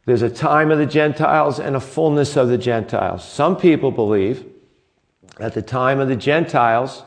There's 0.06 0.22
a 0.22 0.30
time 0.30 0.70
of 0.70 0.78
the 0.78 0.86
Gentiles 0.86 1.60
and 1.60 1.76
a 1.76 1.80
fullness 1.80 2.36
of 2.36 2.48
the 2.48 2.56
Gentiles. 2.56 3.22
Some 3.22 3.56
people 3.56 3.90
believe 3.90 4.46
at 5.38 5.52
the 5.52 5.60
time 5.60 6.00
of 6.00 6.08
the 6.08 6.16
Gentiles 6.16 7.02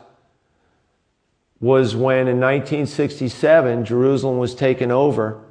was 1.64 1.96
when 1.96 2.28
in 2.28 2.42
1967 2.42 3.86
Jerusalem 3.86 4.38
was 4.38 4.54
taken 4.54 4.92
over 4.92 5.42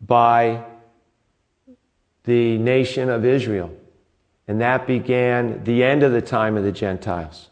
by 0.00 0.64
the 2.22 2.56
nation 2.58 3.10
of 3.10 3.24
Israel. 3.24 3.74
And 4.46 4.60
that 4.60 4.86
began 4.86 5.64
the 5.64 5.82
end 5.82 6.04
of 6.04 6.12
the 6.12 6.22
time 6.22 6.56
of 6.56 6.62
the 6.62 6.70
Gentiles. 6.70 7.48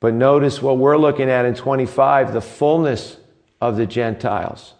But 0.00 0.12
notice 0.14 0.60
what 0.60 0.76
we're 0.76 0.98
looking 0.98 1.30
at 1.30 1.44
in 1.44 1.54
25 1.54 2.32
the 2.32 2.40
fullness 2.40 3.18
of 3.60 3.76
the 3.76 3.86
Gentiles. 3.86 4.74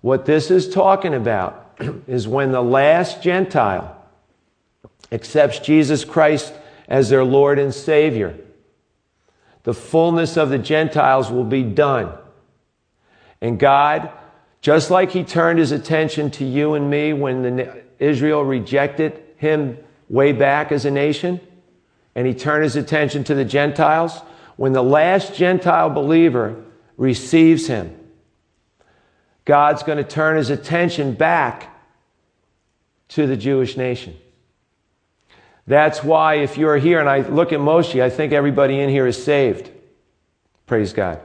What 0.00 0.24
this 0.24 0.50
is 0.50 0.72
talking 0.72 1.12
about 1.12 1.76
is 2.06 2.26
when 2.26 2.50
the 2.50 2.62
last 2.62 3.22
Gentile 3.22 3.94
accepts 5.12 5.58
Jesus 5.58 6.02
Christ 6.02 6.54
as 6.88 7.10
their 7.10 7.24
Lord 7.24 7.58
and 7.58 7.74
Savior, 7.74 8.38
the 9.64 9.74
fullness 9.74 10.36
of 10.36 10.50
the 10.50 10.58
Gentiles 10.58 11.30
will 11.30 11.44
be 11.44 11.62
done. 11.62 12.12
And 13.40 13.58
God, 13.58 14.10
just 14.60 14.90
like 14.90 15.10
He 15.10 15.24
turned 15.24 15.58
His 15.58 15.72
attention 15.72 16.30
to 16.32 16.44
you 16.44 16.74
and 16.74 16.90
me 16.90 17.12
when 17.12 17.42
the, 17.42 17.82
Israel 17.98 18.44
rejected 18.44 19.22
Him 19.36 19.78
way 20.08 20.32
back 20.32 20.72
as 20.72 20.84
a 20.84 20.90
nation, 20.90 21.40
and 22.14 22.26
He 22.26 22.34
turned 22.34 22.64
His 22.64 22.76
attention 22.76 23.24
to 23.24 23.34
the 23.34 23.44
Gentiles, 23.44 24.20
when 24.56 24.72
the 24.72 24.82
last 24.82 25.34
Gentile 25.34 25.90
believer 25.90 26.62
receives 26.96 27.66
Him, 27.66 27.98
God's 29.44 29.82
going 29.82 29.98
to 29.98 30.04
turn 30.04 30.36
His 30.36 30.50
attention 30.50 31.14
back 31.14 31.68
to 33.08 33.26
the 33.26 33.36
Jewish 33.36 33.76
nation. 33.76 34.16
That's 35.72 36.04
why 36.04 36.34
if 36.34 36.58
you're 36.58 36.76
here 36.76 37.00
and 37.00 37.08
I 37.08 37.20
look 37.20 37.50
at 37.50 37.58
Moshe, 37.58 38.02
I 38.02 38.10
think 38.10 38.34
everybody 38.34 38.78
in 38.78 38.90
here 38.90 39.06
is 39.06 39.24
saved. 39.24 39.70
Praise 40.66 40.92
God. 40.92 41.18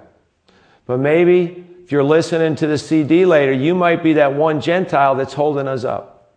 But 0.85 0.99
maybe 0.99 1.65
if 1.83 1.91
you're 1.91 2.01
listening 2.01 2.55
to 2.55 2.65
the 2.65 2.77
CD 2.77 3.25
later, 3.25 3.51
you 3.51 3.75
might 3.75 4.01
be 4.01 4.13
that 4.13 4.35
one 4.35 4.61
Gentile 4.61 5.15
that's 5.15 5.33
holding 5.33 5.67
us 5.67 5.83
up. 5.83 6.33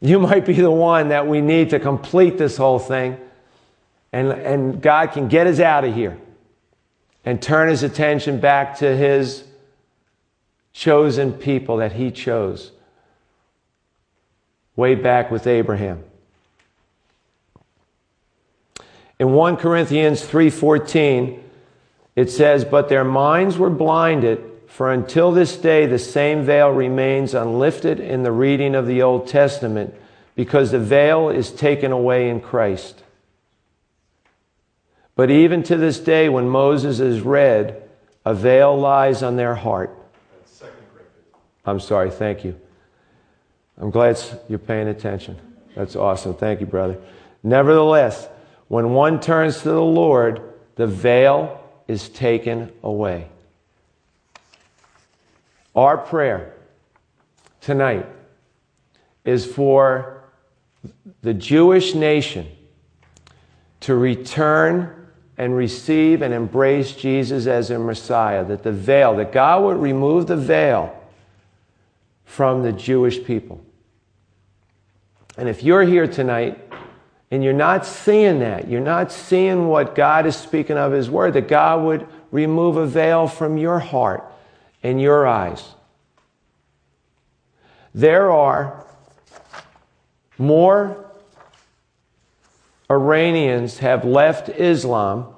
You 0.00 0.18
might 0.18 0.46
be 0.46 0.54
the 0.54 0.70
one 0.70 1.08
that 1.10 1.26
we 1.26 1.42
need 1.42 1.68
to 1.68 1.78
complete 1.78 2.38
this 2.38 2.56
whole 2.56 2.78
thing. 2.78 3.18
And, 4.10 4.28
and 4.28 4.80
God 4.80 5.12
can 5.12 5.28
get 5.28 5.46
us 5.46 5.60
out 5.60 5.84
of 5.84 5.94
here 5.94 6.16
and 7.26 7.42
turn 7.42 7.68
his 7.68 7.82
attention 7.82 8.40
back 8.40 8.78
to 8.78 8.96
his 8.96 9.44
chosen 10.72 11.34
people 11.34 11.76
that 11.76 11.92
he 11.92 12.10
chose 12.10 12.72
way 14.76 14.94
back 14.94 15.30
with 15.30 15.46
Abraham. 15.46 16.04
In 19.18 19.32
1 19.32 19.56
Corinthians 19.56 20.22
3:14 20.22 21.42
it 22.14 22.30
says, 22.30 22.64
"But 22.64 22.88
their 22.88 23.04
minds 23.04 23.58
were 23.58 23.70
blinded, 23.70 24.42
for 24.66 24.92
until 24.92 25.32
this 25.32 25.56
day 25.56 25.86
the 25.86 25.98
same 25.98 26.42
veil 26.42 26.70
remains 26.70 27.34
unlifted 27.34 27.98
in 27.98 28.22
the 28.22 28.32
reading 28.32 28.74
of 28.74 28.86
the 28.86 29.02
Old 29.02 29.26
Testament, 29.26 29.94
because 30.34 30.70
the 30.70 30.78
veil 30.78 31.30
is 31.30 31.50
taken 31.50 31.92
away 31.92 32.28
in 32.28 32.40
Christ." 32.40 33.02
But 35.14 35.30
even 35.30 35.62
to 35.62 35.78
this 35.78 35.98
day 35.98 36.28
when 36.28 36.46
Moses 36.48 37.00
is 37.00 37.22
read, 37.22 37.82
a 38.26 38.34
veil 38.34 38.78
lies 38.78 39.22
on 39.22 39.36
their 39.36 39.54
heart. 39.54 39.90
I'm 41.64 41.80
sorry, 41.80 42.10
thank 42.10 42.44
you. 42.44 42.54
I'm 43.78 43.90
glad 43.90 44.18
you're 44.48 44.58
paying 44.58 44.88
attention. 44.88 45.36
That's 45.74 45.96
awesome. 45.96 46.34
Thank 46.34 46.60
you, 46.60 46.66
brother. 46.66 46.98
Nevertheless, 47.42 48.28
when 48.68 48.94
one 48.94 49.20
turns 49.20 49.62
to 49.62 49.68
the 49.68 49.82
Lord, 49.82 50.40
the 50.76 50.86
veil 50.86 51.62
is 51.86 52.08
taken 52.08 52.72
away. 52.82 53.28
Our 55.74 55.98
prayer 55.98 56.54
tonight 57.60 58.06
is 59.24 59.44
for 59.44 60.22
the 61.20 61.34
Jewish 61.34 61.94
nation 61.94 62.46
to 63.80 63.94
return 63.94 65.08
and 65.36 65.54
receive 65.54 66.22
and 66.22 66.32
embrace 66.32 66.92
Jesus 66.92 67.46
as 67.46 67.68
their 67.68 67.78
Messiah, 67.78 68.42
that 68.46 68.62
the 68.62 68.72
veil, 68.72 69.14
that 69.16 69.32
God 69.32 69.62
would 69.64 69.76
remove 69.76 70.26
the 70.26 70.36
veil 70.36 70.95
from 72.26 72.62
the 72.62 72.72
Jewish 72.72 73.24
people. 73.24 73.64
And 75.38 75.48
if 75.48 75.62
you're 75.62 75.84
here 75.84 76.06
tonight 76.06 76.60
and 77.30 77.42
you're 77.42 77.54
not 77.54 77.86
seeing 77.86 78.40
that, 78.40 78.68
you're 78.68 78.80
not 78.80 79.10
seeing 79.10 79.68
what 79.68 79.94
God 79.94 80.26
is 80.26 80.36
speaking 80.36 80.76
of 80.76 80.92
His 80.92 81.08
Word, 81.08 81.32
that 81.32 81.48
God 81.48 81.82
would 81.84 82.06
remove 82.30 82.76
a 82.76 82.86
veil 82.86 83.26
from 83.26 83.56
your 83.56 83.78
heart 83.78 84.30
and 84.82 85.00
your 85.00 85.26
eyes. 85.26 85.64
There 87.94 88.30
are 88.30 88.84
more 90.36 91.10
Iranians 92.90 93.78
have 93.78 94.04
left 94.04 94.48
Islam 94.48 95.34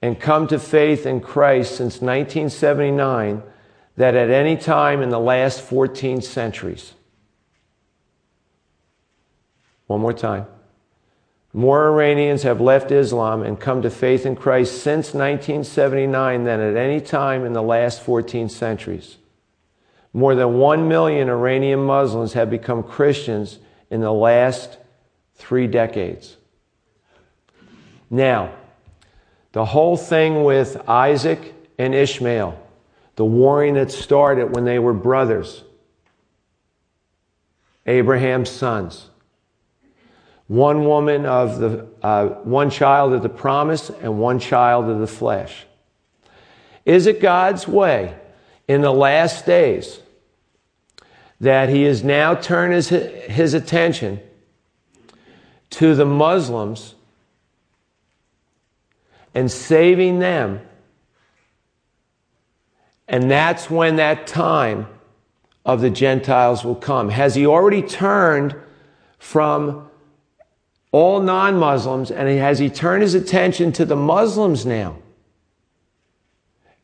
and 0.00 0.18
come 0.18 0.46
to 0.48 0.58
faith 0.58 1.04
in 1.04 1.20
Christ 1.20 1.76
since 1.76 2.00
1979 2.00 3.42
than 3.96 4.14
at 4.14 4.30
any 4.30 4.56
time 4.56 5.02
in 5.02 5.08
the 5.08 5.18
last 5.18 5.60
14 5.60 6.20
centuries. 6.22 6.92
One 9.86 10.00
more 10.00 10.12
time. 10.12 10.46
More 11.52 11.88
Iranians 11.88 12.42
have 12.42 12.60
left 12.60 12.90
Islam 12.90 13.42
and 13.42 13.58
come 13.58 13.80
to 13.82 13.88
faith 13.88 14.26
in 14.26 14.36
Christ 14.36 14.82
since 14.82 15.14
1979 15.14 16.44
than 16.44 16.60
at 16.60 16.76
any 16.76 17.00
time 17.00 17.46
in 17.46 17.54
the 17.54 17.62
last 17.62 18.02
14 18.02 18.50
centuries. 18.50 19.16
More 20.12 20.34
than 20.34 20.58
1 20.58 20.86
million 20.86 21.30
Iranian 21.30 21.80
Muslims 21.80 22.34
have 22.34 22.50
become 22.50 22.82
Christians 22.82 23.58
in 23.90 24.02
the 24.02 24.12
last 24.12 24.76
three 25.34 25.66
decades. 25.66 26.36
Now, 28.10 28.52
the 29.52 29.64
whole 29.64 29.96
thing 29.96 30.44
with 30.44 30.86
Isaac 30.88 31.54
and 31.78 31.94
Ishmael, 31.94 32.65
the 33.16 33.24
warring 33.24 33.74
that 33.74 33.90
started 33.90 34.54
when 34.54 34.64
they 34.64 34.78
were 34.78 34.94
brothers, 34.94 35.64
Abraham's 37.86 38.50
sons 38.50 39.08
one 40.48 40.84
woman 40.84 41.26
of 41.26 41.58
the, 41.58 41.86
uh, 42.02 42.26
one 42.44 42.70
child 42.70 43.12
of 43.12 43.22
the 43.22 43.28
promise 43.28 43.90
and 43.90 44.18
one 44.18 44.38
child 44.38 44.88
of 44.88 45.00
the 45.00 45.06
flesh. 45.06 45.66
Is 46.84 47.06
it 47.06 47.20
God's 47.20 47.66
way 47.66 48.14
in 48.68 48.80
the 48.80 48.92
last 48.92 49.44
days 49.44 50.00
that 51.40 51.68
he 51.68 51.82
has 51.82 52.04
now 52.04 52.34
turned 52.34 52.74
his, 52.74 52.88
his 52.88 53.54
attention 53.54 54.20
to 55.70 55.94
the 55.94 56.06
Muslims 56.06 56.94
and 59.34 59.50
saving 59.50 60.20
them? 60.20 60.60
And 63.08 63.30
that's 63.30 63.70
when 63.70 63.96
that 63.96 64.26
time 64.26 64.88
of 65.64 65.80
the 65.80 65.90
Gentiles 65.90 66.64
will 66.64 66.74
come. 66.74 67.08
Has 67.10 67.34
he 67.34 67.46
already 67.46 67.82
turned 67.82 68.54
from 69.18 69.88
all 70.92 71.20
non 71.20 71.56
Muslims, 71.58 72.10
and 72.10 72.28
has 72.28 72.58
he 72.58 72.70
turned 72.70 73.02
his 73.02 73.14
attention 73.14 73.72
to 73.72 73.84
the 73.84 73.96
Muslims 73.96 74.64
now? 74.64 74.96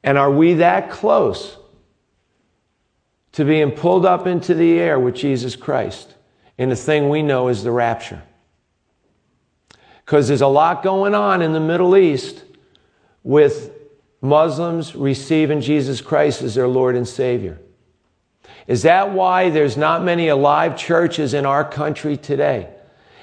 And 0.03 0.19
are 0.19 0.31
we 0.31 0.55
that 0.55 0.91
close 0.91 1.57
to 3.33 3.45
being 3.45 3.71
pulled 3.71 4.05
up 4.05 4.27
into 4.27 4.55
the 4.55 4.79
air 4.79 4.99
with 4.99 5.15
Jesus 5.15 5.57
Christ 5.57 6.15
in 6.59 6.69
the 6.69 6.77
thing 6.77 7.09
we 7.09 7.23
know 7.23 7.49
as 7.49 7.65
the 7.65 7.71
rapture. 7.71 8.23
Because 10.05 10.29
there's 10.29 10.43
a 10.43 10.47
lot 10.47 10.83
going 10.83 11.15
on 11.15 11.43
in 11.43 11.53
the 11.53 11.61
Middle 11.61 11.97
East 11.97 12.45
with 13.23 13.71
Muslims 14.23 14.95
receiving 14.95 15.61
Jesus 15.61 16.01
Christ 16.01 16.43
as 16.43 16.55
their 16.55 16.69
Lord 16.69 16.95
and 16.95 17.07
Savior. 17.07 17.61
Is 18.69 18.83
that 18.83 19.13
why 19.13 19.51
there's 19.51 19.77
not 19.77 20.05
many 20.05 20.29
alive 20.29 20.79
churches 20.79 21.35
in 21.35 21.45
our 21.45 21.69
country 21.69 22.17
today? 22.17 22.73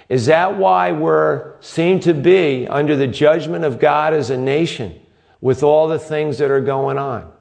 Is 0.10 0.26
that 0.26 0.58
why 0.58 0.92
we're 0.92 1.54
seem 1.62 2.02
to 2.02 2.14
be 2.14 2.68
under 2.68 2.98
the 2.98 3.08
judgment 3.08 3.64
of 3.64 3.80
God 3.80 4.14
as 4.14 4.30
a 4.30 4.38
nation 4.38 5.00
with 5.40 5.64
all 5.64 5.88
the 5.88 6.00
things 6.00 6.40
that 6.40 6.52
are 6.52 6.62
going 6.62 6.98
on? 6.98 7.32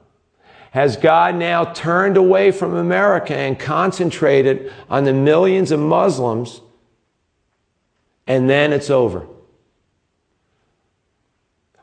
Has 0.71 0.95
God 0.95 1.35
now 1.35 1.65
turned 1.65 2.15
away 2.15 2.51
from 2.51 2.75
America 2.75 3.35
and 3.35 3.59
concentrated 3.59 4.71
on 4.89 5.03
the 5.03 5.13
millions 5.13 5.71
of 5.71 5.79
Muslims 5.79 6.61
and 8.25 8.49
then 8.49 8.71
it's 8.71 8.89
over? 8.89 9.27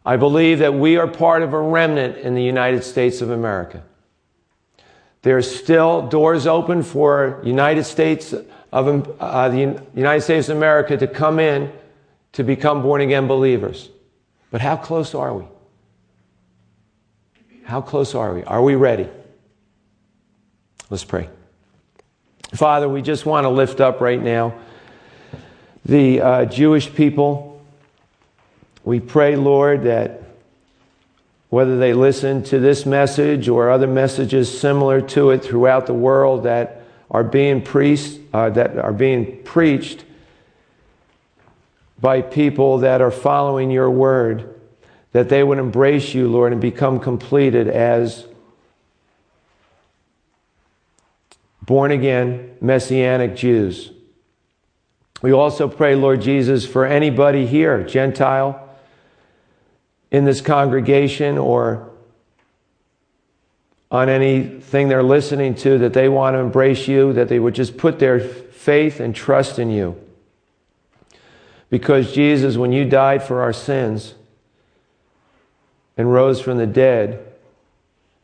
I 0.07 0.16
believe 0.16 0.61
that 0.61 0.72
we 0.72 0.96
are 0.98 1.09
part 1.09 1.42
of 1.42 1.52
a 1.52 1.61
remnant 1.61 2.18
in 2.18 2.34
the 2.36 2.42
United 2.42 2.84
States 2.84 3.20
of 3.20 3.30
America. 3.30 3.82
There 5.22 5.36
are 5.36 5.42
still 5.42 6.07
doors 6.07 6.46
open 6.46 6.84
for 6.84 7.40
United 7.42 7.82
States 7.82 8.32
of 8.32 9.16
uh, 9.20 9.48
the 9.48 9.82
United 9.94 10.20
States 10.20 10.48
of 10.48 10.57
America 10.57 10.96
to 10.96 11.09
come 11.09 11.40
in 11.40 11.72
to 12.34 12.44
become 12.44 12.82
born 12.82 13.00
again 13.00 13.26
believers. 13.26 13.88
But 14.52 14.61
how 14.61 14.76
close 14.76 15.12
are 15.12 15.34
we? 15.34 15.44
How 17.64 17.80
close 17.80 18.14
are 18.14 18.32
we? 18.32 18.44
Are 18.44 18.62
we 18.62 18.76
ready? 18.76 19.09
Let's 20.88 21.02
pray. 21.02 21.28
Father, 22.54 22.88
we 22.88 23.02
just 23.02 23.26
want 23.26 23.44
to 23.44 23.48
lift 23.48 23.80
up 23.80 24.00
right 24.00 24.22
now 24.22 24.54
the 25.84 26.20
uh, 26.20 26.44
Jewish 26.44 26.94
people. 26.94 27.45
We 28.87 29.01
pray, 29.01 29.34
Lord, 29.34 29.82
that 29.82 30.22
whether 31.49 31.76
they 31.76 31.93
listen 31.93 32.45
to 32.45 32.61
this 32.61 32.87
message 32.87 33.49
or 33.49 33.68
other 33.68 33.89
messages 33.89 34.61
similar 34.61 35.01
to 35.01 35.30
it 35.30 35.43
throughout 35.43 35.87
the 35.87 35.93
world 35.93 36.45
that 36.45 36.84
are 37.11 37.24
being 37.24 37.62
preached, 37.62 38.20
uh, 38.32 38.51
that 38.51 38.78
are 38.78 38.93
being 38.93 39.43
preached 39.43 40.05
by 42.01 42.22
people 42.22 42.78
that 42.78 43.01
are 43.01 43.11
following 43.11 43.72
your 43.72 43.91
word, 43.91 44.55
that 45.11 45.28
they 45.28 45.43
would 45.43 45.59
embrace 45.59 46.14
you, 46.14 46.28
Lord, 46.28 46.53
and 46.53 46.61
become 46.61 47.01
completed 47.01 47.66
as 47.66 48.24
born 51.61 51.91
again 51.91 52.57
Messianic 52.61 53.34
Jews. 53.34 53.91
We 55.22 55.32
also 55.32 55.66
pray, 55.66 55.97
Lord 55.97 56.20
Jesus, 56.20 56.64
for 56.64 56.87
anybody 56.87 57.49
here, 57.49 57.82
Gentile, 57.82 58.62
in 60.16 60.24
this 60.24 60.40
congregation 60.40 61.36
or 61.36 61.90
on 63.90 64.08
anything 64.08 64.88
they're 64.88 65.02
listening 65.02 65.54
to, 65.54 65.78
that 65.78 65.92
they 65.92 66.08
want 66.08 66.34
to 66.34 66.38
embrace 66.38 66.88
you, 66.88 67.12
that 67.12 67.28
they 67.28 67.38
would 67.38 67.54
just 67.54 67.76
put 67.76 67.98
their 67.98 68.18
faith 68.18 68.98
and 68.98 69.14
trust 69.14 69.58
in 69.58 69.70
you. 69.70 70.00
Because 71.68 72.12
Jesus, 72.12 72.56
when 72.56 72.72
you 72.72 72.84
died 72.84 73.22
for 73.22 73.42
our 73.42 73.52
sins, 73.52 74.14
and 75.96 76.12
rose 76.12 76.40
from 76.40 76.58
the 76.58 76.66
dead, 76.66 77.24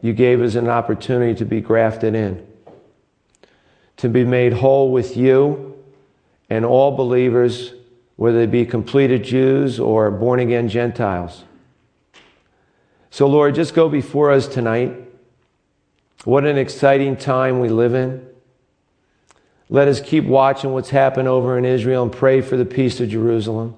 you 0.00 0.12
gave 0.12 0.40
us 0.40 0.54
an 0.54 0.68
opportunity 0.68 1.34
to 1.34 1.44
be 1.44 1.60
grafted 1.60 2.14
in, 2.14 2.46
to 3.98 4.08
be 4.08 4.24
made 4.24 4.52
whole 4.52 4.90
with 4.92 5.16
you 5.16 5.76
and 6.50 6.64
all 6.64 6.96
believers, 6.96 7.72
whether 8.16 8.38
they 8.38 8.46
be 8.46 8.66
completed 8.66 9.24
Jews 9.24 9.78
or 9.78 10.10
born 10.10 10.40
again 10.40 10.68
Gentiles. 10.68 11.44
So, 13.12 13.26
Lord, 13.26 13.54
just 13.54 13.74
go 13.74 13.90
before 13.90 14.30
us 14.30 14.48
tonight. 14.48 14.96
What 16.24 16.46
an 16.46 16.56
exciting 16.56 17.18
time 17.18 17.60
we 17.60 17.68
live 17.68 17.92
in. 17.92 18.26
Let 19.68 19.86
us 19.86 20.00
keep 20.00 20.24
watching 20.24 20.72
what's 20.72 20.88
happened 20.88 21.28
over 21.28 21.58
in 21.58 21.66
Israel 21.66 22.04
and 22.04 22.10
pray 22.10 22.40
for 22.40 22.56
the 22.56 22.64
peace 22.64 23.00
of 23.00 23.10
Jerusalem 23.10 23.76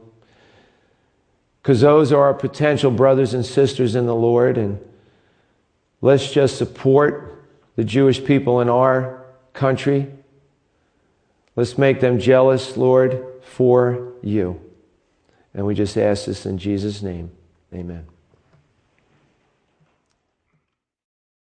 because 1.60 1.80
those 1.80 2.12
are 2.12 2.22
our 2.22 2.34
potential 2.34 2.92
brothers 2.92 3.34
and 3.34 3.44
sisters 3.44 3.96
in 3.96 4.06
the 4.06 4.14
Lord. 4.14 4.56
And 4.56 4.78
let's 6.00 6.30
just 6.30 6.56
support 6.56 7.44
the 7.74 7.82
Jewish 7.82 8.24
people 8.24 8.60
in 8.60 8.68
our 8.68 9.24
country. 9.52 10.12
Let's 11.56 11.76
make 11.76 11.98
them 11.98 12.20
jealous, 12.20 12.76
Lord, 12.76 13.24
for 13.42 14.12
you. 14.22 14.60
And 15.52 15.66
we 15.66 15.74
just 15.74 15.96
ask 15.96 16.26
this 16.26 16.46
in 16.46 16.56
Jesus' 16.56 17.02
name. 17.02 17.32
Amen. 17.74 18.13